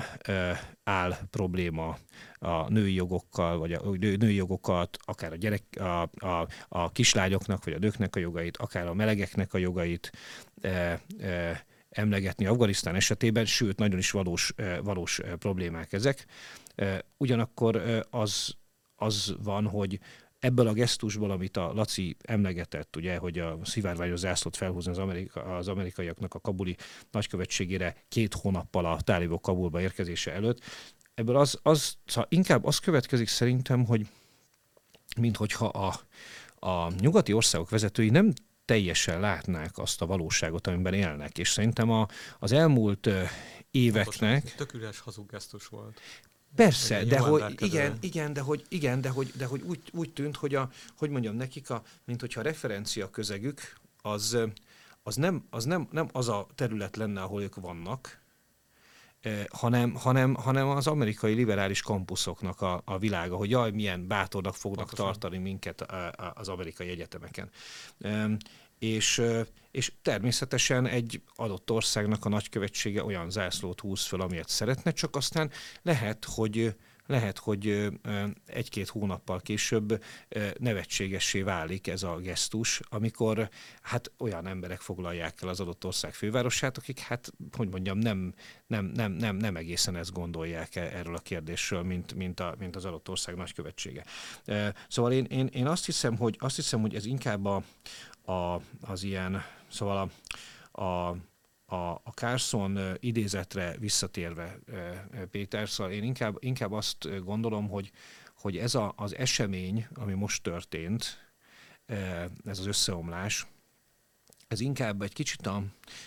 [0.84, 1.96] áll probléma
[2.38, 7.72] a női jogokkal, vagy a női jogokat, akár a, gyerek, a, a, a kislányoknak, vagy
[7.72, 10.12] a nőknek a jogait, akár a melegeknek a jogait
[10.60, 16.26] e, e, emlegetni Afganisztán esetében, sőt, nagyon is valós, valós problémák ezek.
[17.16, 18.54] Ugyanakkor az,
[18.96, 19.98] az van, hogy
[20.44, 25.40] ebből a gesztusból, amit a Laci emlegetett, ugye, hogy a szivárványos zászlót felhúzni az, Amerika,
[25.40, 26.76] az amerikaiaknak a kabuli
[27.10, 30.60] nagykövetségére két hónappal a tálibok Kabulba érkezése előtt,
[31.14, 31.96] ebből az, az
[32.28, 34.06] inkább az következik szerintem, hogy
[35.20, 36.00] mint hogyha a,
[36.68, 38.32] a nyugati országok vezetői nem
[38.64, 41.38] teljesen látnák azt a valóságot, amiben élnek.
[41.38, 42.06] És szerintem a,
[42.38, 43.08] az elmúlt
[43.70, 44.54] éveknek...
[44.54, 46.00] Tök üres hazug gesztus volt.
[46.56, 50.36] Persze, de hogy, igen, igen, de hogy, igen, de hogy, de hogy úgy, úgy tűnt,
[50.36, 54.38] hogy a, hogy mondjam nekik, a, mint hogyha a referencia közegük az,
[55.02, 58.22] az, nem, az nem, nem az a terület lenne, ahol ők vannak,
[59.48, 64.86] hanem, hanem, hanem az amerikai liberális kampuszoknak a, a világa, hogy jaj, milyen bátornak fognak
[64.86, 65.12] Pontosan.
[65.12, 65.86] tartani minket
[66.34, 67.50] az amerikai egyetemeken.
[68.78, 69.22] És,
[69.70, 75.50] és természetesen egy adott országnak a nagykövetsége olyan zászlót húz föl, amilyet szeretne, csak aztán
[75.82, 76.74] lehet, hogy
[77.06, 77.90] lehet, hogy
[78.46, 80.02] egy-két hónappal később
[80.58, 83.48] nevetségessé válik ez a gesztus, amikor
[83.82, 88.34] hát olyan emberek foglalják el az adott ország fővárosát, akik hát, hogy mondjam, nem,
[88.66, 92.76] nem, nem, nem, nem egészen ezt gondolják e, erről a kérdésről, mint, mint, a, mint
[92.76, 94.04] az adott ország nagykövetsége.
[94.88, 97.62] Szóval én, én, én azt, hiszem, hogy, azt hiszem, hogy ez inkább a,
[98.24, 100.10] a, az ilyen, szóval
[100.72, 101.16] a, a
[101.66, 104.58] a, a Carson idézetre visszatérve,
[105.30, 107.90] Péter, szóval én inkább, inkább azt gondolom, hogy,
[108.36, 111.32] hogy ez a, az esemény, ami most történt,
[112.44, 113.46] ez az összeomlás,
[114.48, 115.62] ez inkább egy kicsit a,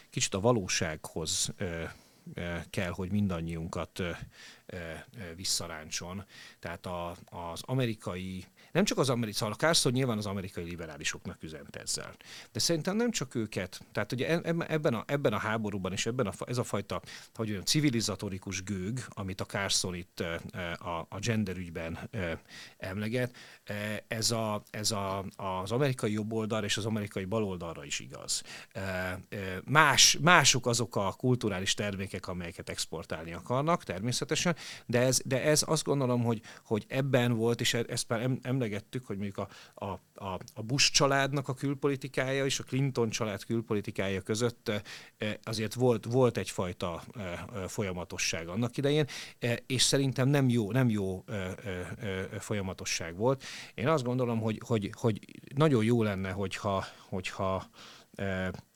[0.10, 1.54] kicsit a valósághoz
[2.70, 4.02] kell, hogy mindannyiunkat
[5.36, 6.26] visszaráncson.
[6.60, 11.44] Tehát a, az amerikai nem csak az amerikai, szóval a Carson nyilván az amerikai liberálisoknak
[11.44, 12.16] üzent ezzel.
[12.52, 13.82] De szerintem nem csak őket.
[13.92, 17.02] Tehát ugye ebben a, ebben a háborúban és ebben a, ez a fajta
[17.34, 20.24] hogy olyan civilizatorikus gőg, amit a Carson itt
[20.78, 22.10] a, a gender ügyben
[22.78, 23.36] emleget,
[24.08, 28.44] ez, a, ez a, az amerikai jobboldal és az amerikai baloldalra is igaz.
[29.64, 35.84] Más, mások azok a kulturális termékek, amelyeket exportálni akarnak, természetesen, de ez, de ez azt
[35.84, 39.48] gondolom, hogy, hogy ebben volt, és e, ezt már emlegettük, hogy mondjuk a,
[39.86, 44.72] a, a, a Bush családnak a külpolitikája és a Clinton család külpolitikája között
[45.44, 47.04] azért volt, volt egyfajta
[47.68, 49.06] folyamatosság annak idején,
[49.66, 51.24] és szerintem nem jó, nem jó
[52.40, 53.44] folyamatosság volt.
[53.74, 55.20] Én azt gondolom, hogy, hogy, hogy
[55.56, 57.70] nagyon jó lenne, hogyha, hogyha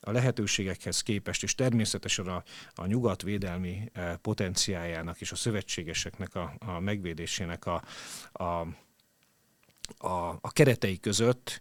[0.00, 2.42] a lehetőségekhez képest, és természetesen a,
[2.74, 3.90] a nyugat védelmi
[4.20, 7.82] potenciájának és a szövetségeseknek a, a megvédésének a,
[8.32, 8.66] a
[9.98, 11.60] a, a keretei között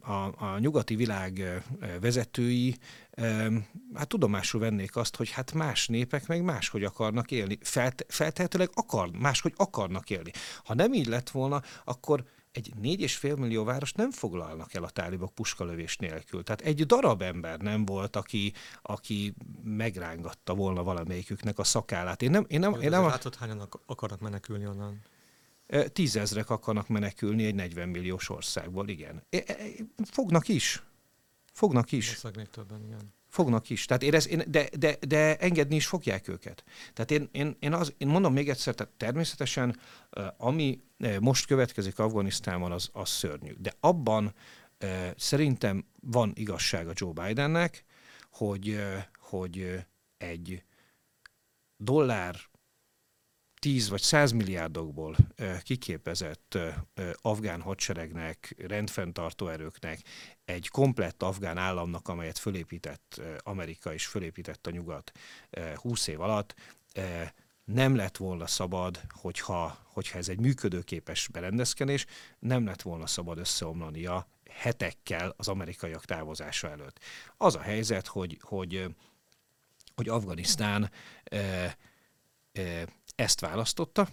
[0.00, 1.62] a, a nyugati világ
[2.00, 2.76] vezetői
[3.94, 7.58] hát tudomásul vennék azt, hogy hát más népek meg máshogy akarnak élni.
[7.62, 10.30] Felt, feltehetőleg akar, máshogy akarnak élni.
[10.64, 12.24] Ha nem így lett volna, akkor
[12.54, 16.42] egy négy és fél millió város nem foglalnak el a tálibok puskalövés nélkül.
[16.42, 18.52] Tehát egy darab ember nem volt, aki,
[18.82, 22.22] aki megrángatta volna valamelyiküknek a szakállát.
[22.22, 25.00] Én nem, én nem, én nem látod, hányan akarnak menekülni onnan?
[25.92, 29.22] Tízezrek akarnak menekülni egy 40 milliós országból, igen.
[30.04, 30.82] Fognak is.
[31.52, 32.20] Fognak is.
[32.50, 33.14] többen, igen.
[33.34, 33.84] Fognak is.
[33.84, 36.64] Tehát érez, én, de, de, de engedni is fogják őket.
[36.92, 39.80] Tehát én, én, én, az, én mondom még egyszer, tehát természetesen
[40.36, 40.80] ami
[41.20, 43.52] most következik Afganisztánban, az, az szörnyű.
[43.58, 44.34] De abban
[45.16, 47.84] szerintem van igazsága Joe Bidennek,
[48.30, 48.82] hogy,
[49.18, 49.84] hogy
[50.18, 50.64] egy
[51.76, 52.36] dollár
[53.64, 55.16] 10 vagy 100 milliárdokból
[55.62, 56.58] kiképezett
[57.22, 60.00] afgán hadseregnek, rendfenntartó erőknek,
[60.44, 65.12] egy komplett afgán államnak, amelyet fölépített Amerika és fölépített a nyugat
[65.74, 66.54] 20 év alatt,
[67.64, 72.06] nem lett volna szabad, hogyha, hogyha ez egy működőképes berendezkedés,
[72.38, 77.00] nem lett volna szabad összeomlania hetekkel az amerikaiak távozása előtt.
[77.36, 78.84] Az a helyzet, hogy, hogy,
[79.94, 80.90] hogy Afganisztán
[81.24, 81.38] e,
[82.52, 84.08] e, ezt választotta,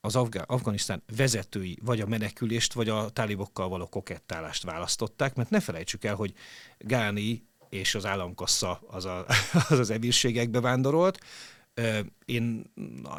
[0.00, 5.60] az Afga- Afganisztán vezetői vagy a menekülést, vagy a tálibokkal való kokettálást választották, mert ne
[5.60, 6.34] felejtsük el, hogy
[6.78, 9.04] Gáni és az államkassa az
[9.68, 11.18] az, az emírségekbe vándorolt.
[12.24, 12.72] Én,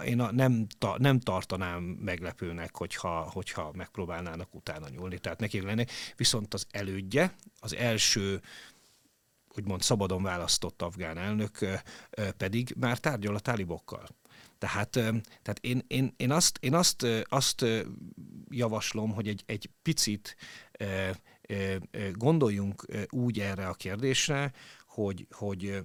[0.05, 5.85] én nem, ta, nem tartanám meglepőnek, hogyha, hogyha megpróbálnának utána nyúlni, tehát neki lenne.
[6.15, 8.41] Viszont az elődje, az első
[9.57, 11.57] úgymond szabadon választott afgán elnök
[12.37, 14.07] pedig már tárgyal a tálibokkal.
[14.65, 17.65] Tehát, tehát én, én, én, azt, én azt, azt
[18.49, 20.35] javaslom, hogy egy, egy picit
[22.13, 24.51] gondoljunk úgy erre a kérdésre,
[24.87, 25.81] hogy, hogy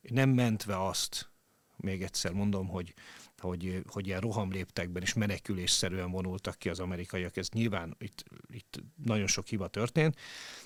[0.00, 1.30] nem mentve azt,
[1.76, 2.94] még egyszer mondom, hogy
[3.40, 7.36] hogy, hogy ilyen rohamléptekben és menekülésszerűen vonultak ki az amerikaiak.
[7.36, 10.16] Ez nyilván itt, itt nagyon sok hiba történt,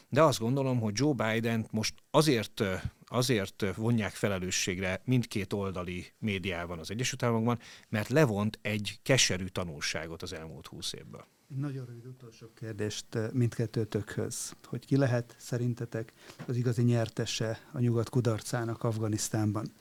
[0.08, 2.62] de azt gondolom, hogy Joe Biden most azért,
[3.06, 7.58] azért vonják felelősségre mindkét oldali médiában az Egyesült Államokban,
[7.88, 11.26] mert levont egy keserű tanulságot az elmúlt húsz évből.
[11.56, 16.12] Nagyon rövid utolsó kérdést mindkettőtökhöz, hogy ki lehet szerintetek
[16.46, 19.72] az igazi nyertese a nyugat kudarcának Afganisztánban?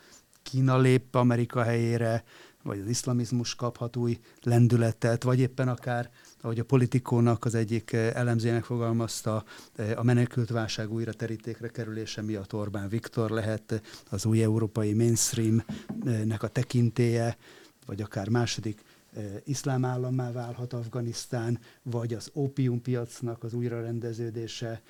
[0.43, 2.23] Kína lép Amerika helyére,
[2.63, 6.09] vagy az iszlamizmus kaphat új lendületet, vagy éppen akár,
[6.41, 9.43] ahogy a politikónak az egyik eh, elemzének fogalmazta,
[9.75, 16.47] eh, a menekültválság újra terítékre kerülése miatt Orbán Viktor lehet az új európai mainstreamnek a
[16.47, 17.37] tekintéje,
[17.85, 18.83] vagy akár második
[19.13, 24.81] eh, iszlám állammá válhat Afganisztán, vagy az ópiumpiacnak az újrarendeződése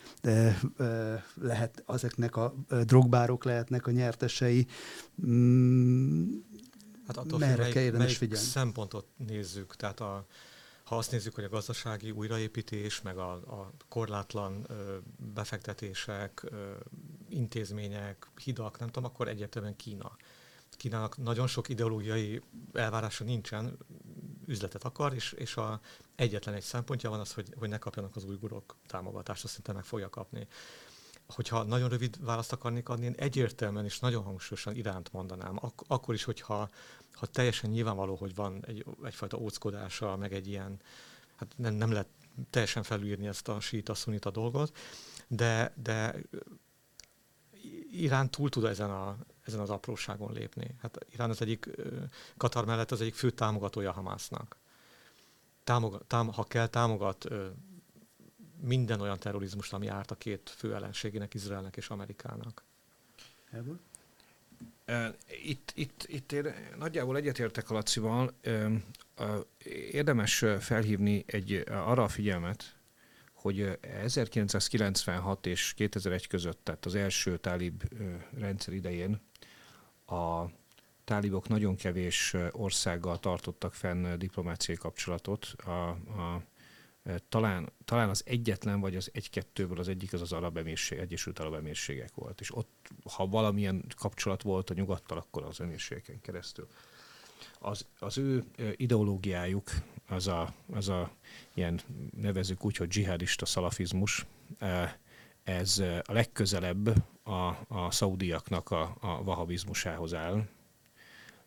[1.41, 2.53] lehet, ezeknek a
[2.85, 4.67] drogbárok lehetnek a nyertesei.
[7.15, 8.45] Hát attól merre melyik, kell érdemes figyelni?
[8.45, 10.25] szempontot nézzük, tehát a,
[10.83, 14.97] ha azt nézzük, hogy a gazdasági újraépítés, meg a, a korlátlan ö,
[15.33, 16.71] befektetések, ö,
[17.29, 20.15] intézmények, hidak, nem tudom, akkor egyértelműen Kína.
[20.77, 22.41] Kínának nagyon sok ideológiai
[22.73, 23.77] elvárása nincsen,
[24.45, 25.79] üzletet akar, és, és a,
[26.15, 29.83] egyetlen egy szempontja van az, hogy, hogy ne kapjanak az újgurok támogatást, azt szinte meg
[29.83, 30.47] fogja kapni
[31.35, 35.57] hogyha nagyon rövid választ akarnék adni, én egyértelműen és nagyon hangsúlyosan iránt mondanám.
[35.61, 36.69] Ak- akkor is, hogyha
[37.13, 40.79] ha teljesen nyilvánvaló, hogy van egy, egyfajta óckodása, meg egy ilyen,
[41.35, 42.07] hát nem, nem lehet
[42.49, 44.77] teljesen felülírni ezt a síta szunita dolgot,
[45.27, 46.15] de, de
[47.91, 50.75] Irán túl tud ezen, a, ezen az apróságon lépni.
[50.81, 51.69] Hát Irán az egyik,
[52.37, 54.57] Katar mellett az egyik fő támogatója Hamásznak.
[55.63, 57.27] Támogat, tám, ha kell, támogat
[58.61, 62.63] minden olyan terrorizmust, ami árt a két fő ellenségének, Izraelnek és Amerikának.
[65.43, 68.33] Itt, itt, itt én nagyjából egyetértek a Lacival.
[69.91, 72.75] Érdemes felhívni egy, arra a figyelmet,
[73.33, 77.83] hogy 1996 és 2001 között, tehát az első tálib
[78.37, 79.21] rendszer idején
[80.11, 80.45] a
[81.03, 85.45] tálibok nagyon kevés országgal tartottak fenn diplomáciai kapcsolatot.
[85.65, 86.41] A, a
[87.29, 91.53] talán, talán az egyetlen, vagy az egy-kettőből az egyik az az Arab Emírség, Egyesült Arab
[91.53, 92.41] Emírségek volt.
[92.41, 96.67] És ott, ha valamilyen kapcsolat volt a nyugattal, akkor az emírségeken keresztül.
[97.59, 98.43] Az, az ő
[98.75, 99.69] ideológiájuk,
[100.07, 101.11] az a, az a
[101.53, 101.81] ilyen
[102.15, 104.25] nevezük úgy, hogy dzsihadista szalafizmus,
[105.43, 106.87] ez a legközelebb
[107.23, 110.47] a, a szaudiaknak a, a vahabizmusához áll,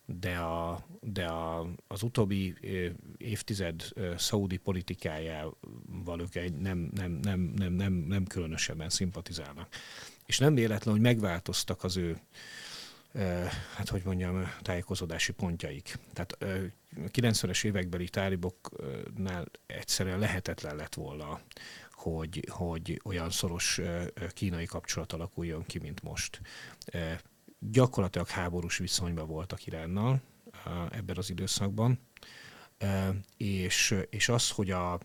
[0.05, 2.55] de, a, de a, az utóbbi
[3.17, 3.83] évtized
[4.17, 9.67] szaudi politikájával ők egy nem, nem, nem, nem, nem, nem különösebben szimpatizálnak.
[10.25, 12.19] És nem véletlen, hogy megváltoztak az ő
[13.75, 15.97] hát hogy mondjam, tájékozódási pontjaik.
[16.13, 16.37] Tehát
[16.95, 21.41] 90-es évekbeli táliboknál egyszerűen lehetetlen lett volna,
[21.91, 23.81] hogy, hogy olyan szoros
[24.29, 26.41] kínai kapcsolat alakuljon ki, mint most
[27.71, 30.21] gyakorlatilag háborús viszonyban voltak Iránnal
[30.91, 31.99] ebben az időszakban,
[33.37, 34.99] és, és az, hogy a,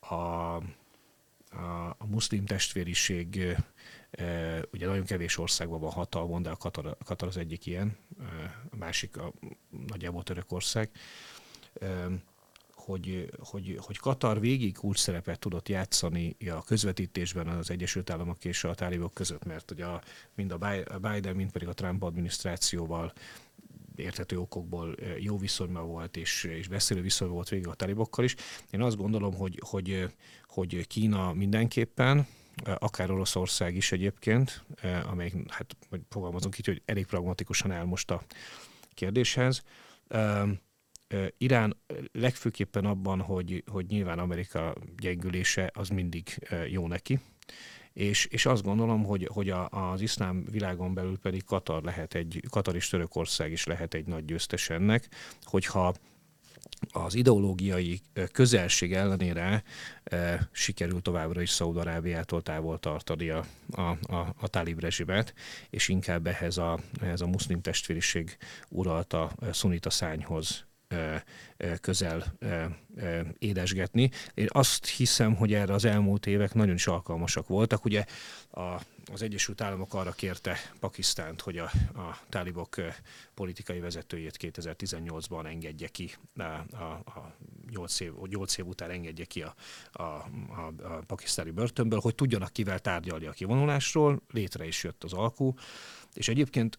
[0.00, 0.60] a, a,
[1.98, 3.56] a muszlim testvériség
[4.72, 7.96] ugye nagyon kevés országban van hatalmon, de a Katar, Katar az egyik ilyen,
[8.70, 9.32] a másik a
[9.88, 10.90] nagyjából Törökország,
[12.84, 18.64] hogy, hogy, hogy Katar végig úgy szerepet tudott játszani a közvetítésben az Egyesült Államok és
[18.64, 20.02] a tálibok között, mert ugye a,
[20.34, 20.58] mind a
[20.98, 23.12] Biden, mind pedig a Trump adminisztrációval
[23.96, 28.34] érthető okokból jó viszonyban volt, és, és beszélő viszonyban volt végig a talibokkal is.
[28.70, 30.08] Én azt gondolom, hogy, hogy,
[30.46, 32.26] hogy Kína mindenképpen,
[32.78, 34.64] akár Oroszország is egyébként,
[35.10, 35.76] amelyik, hát
[36.08, 38.22] fogalmazunk így, hogy elég pragmatikusan áll most a
[38.94, 39.62] kérdéshez,
[41.38, 41.76] Irán
[42.12, 47.18] legfőképpen abban, hogy, hogy nyilván Amerika gyengülése az mindig jó neki,
[47.92, 52.42] és, és azt gondolom, hogy, hogy a, az iszlám világon belül pedig Katar lehet egy,
[52.50, 55.08] Katar és Törökország is lehet egy nagy győztes ennek,
[55.42, 55.94] hogyha
[56.92, 58.00] az ideológiai
[58.32, 59.62] közelség ellenére
[60.04, 65.34] e, sikerül továbbra is Szaúd-Arábiától távol tartani a, a, a, a tálib rezsimet,
[65.70, 68.36] és inkább ehhez a, ehhez a muszlim testvériség
[68.68, 70.64] uralta szunita szányhoz
[71.80, 72.34] közel
[73.38, 74.10] édesgetni.
[74.34, 77.84] Én azt hiszem, hogy erre az elmúlt évek nagyon is alkalmasak voltak.
[77.84, 78.04] Ugye
[78.50, 78.80] a,
[79.12, 82.74] az Egyesült Államok arra kérte Pakisztánt, hogy a, a tálibok
[83.34, 87.34] politikai vezetőjét 2018-ban engedje ki, a, a, a
[87.70, 89.54] 8, év, 8 év után engedje ki a,
[89.92, 94.22] a, a, a pakisztáni börtönből, hogy tudjanak kivel tárgyalni a kivonulásról.
[94.30, 95.54] Létre is jött az alkú.
[96.14, 96.78] És egyébként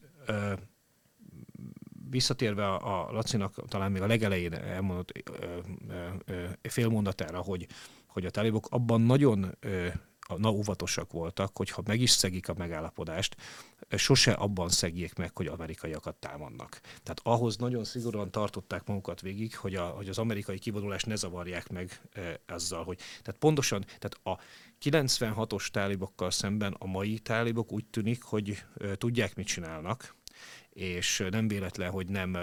[2.13, 5.11] visszatérve a, a Lacinak talán még a legelején elmondott
[6.61, 7.67] félmondatára, hogy,
[8.07, 9.57] hogy a talibok abban nagyon
[10.37, 13.35] na, óvatosak voltak, hogyha meg is szegik a megállapodást,
[13.89, 16.79] sose abban szegjék meg, hogy amerikaiakat támadnak.
[17.03, 21.69] Tehát ahhoz nagyon szigorúan tartották magukat végig, hogy, a, hogy az amerikai kivonulást ne zavarják
[21.69, 22.97] meg e, azzal, hogy...
[22.97, 24.43] Tehát pontosan, tehát a
[24.81, 30.15] 96-os tálibokkal szemben a mai tálibok úgy tűnik, hogy e, tudják, mit csinálnak,
[30.73, 32.37] és nem véletlen, hogy nem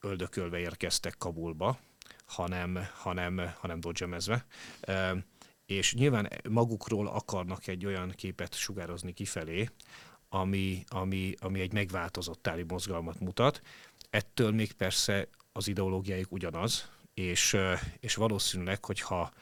[0.00, 1.78] öldökölve érkeztek Kabulba,
[2.26, 4.46] hanem, hanem, hanem dodgemezve.
[4.80, 5.16] E,
[5.66, 9.68] és nyilván magukról akarnak egy olyan képet sugározni kifelé,
[10.28, 13.60] ami, ami, ami egy megváltozott táli mozgalmat mutat.
[14.10, 17.56] Ettől még persze az ideológiájuk ugyanaz, és,
[18.00, 19.32] és valószínűleg, hogyha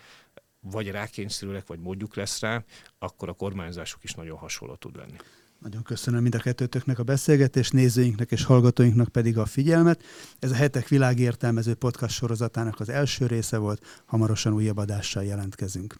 [0.60, 2.64] vagy rákényszerülnek, vagy módjuk lesz rá,
[2.98, 5.16] akkor a kormányzásuk is nagyon hasonló tud lenni.
[5.58, 10.02] Nagyon köszönöm mind a kettőtöknek a beszélgetést, nézőinknek és hallgatóinknak pedig a figyelmet.
[10.38, 15.96] Ez a hetek világértelmező podcast sorozatának az első része volt, hamarosan újabb adással jelentkezünk.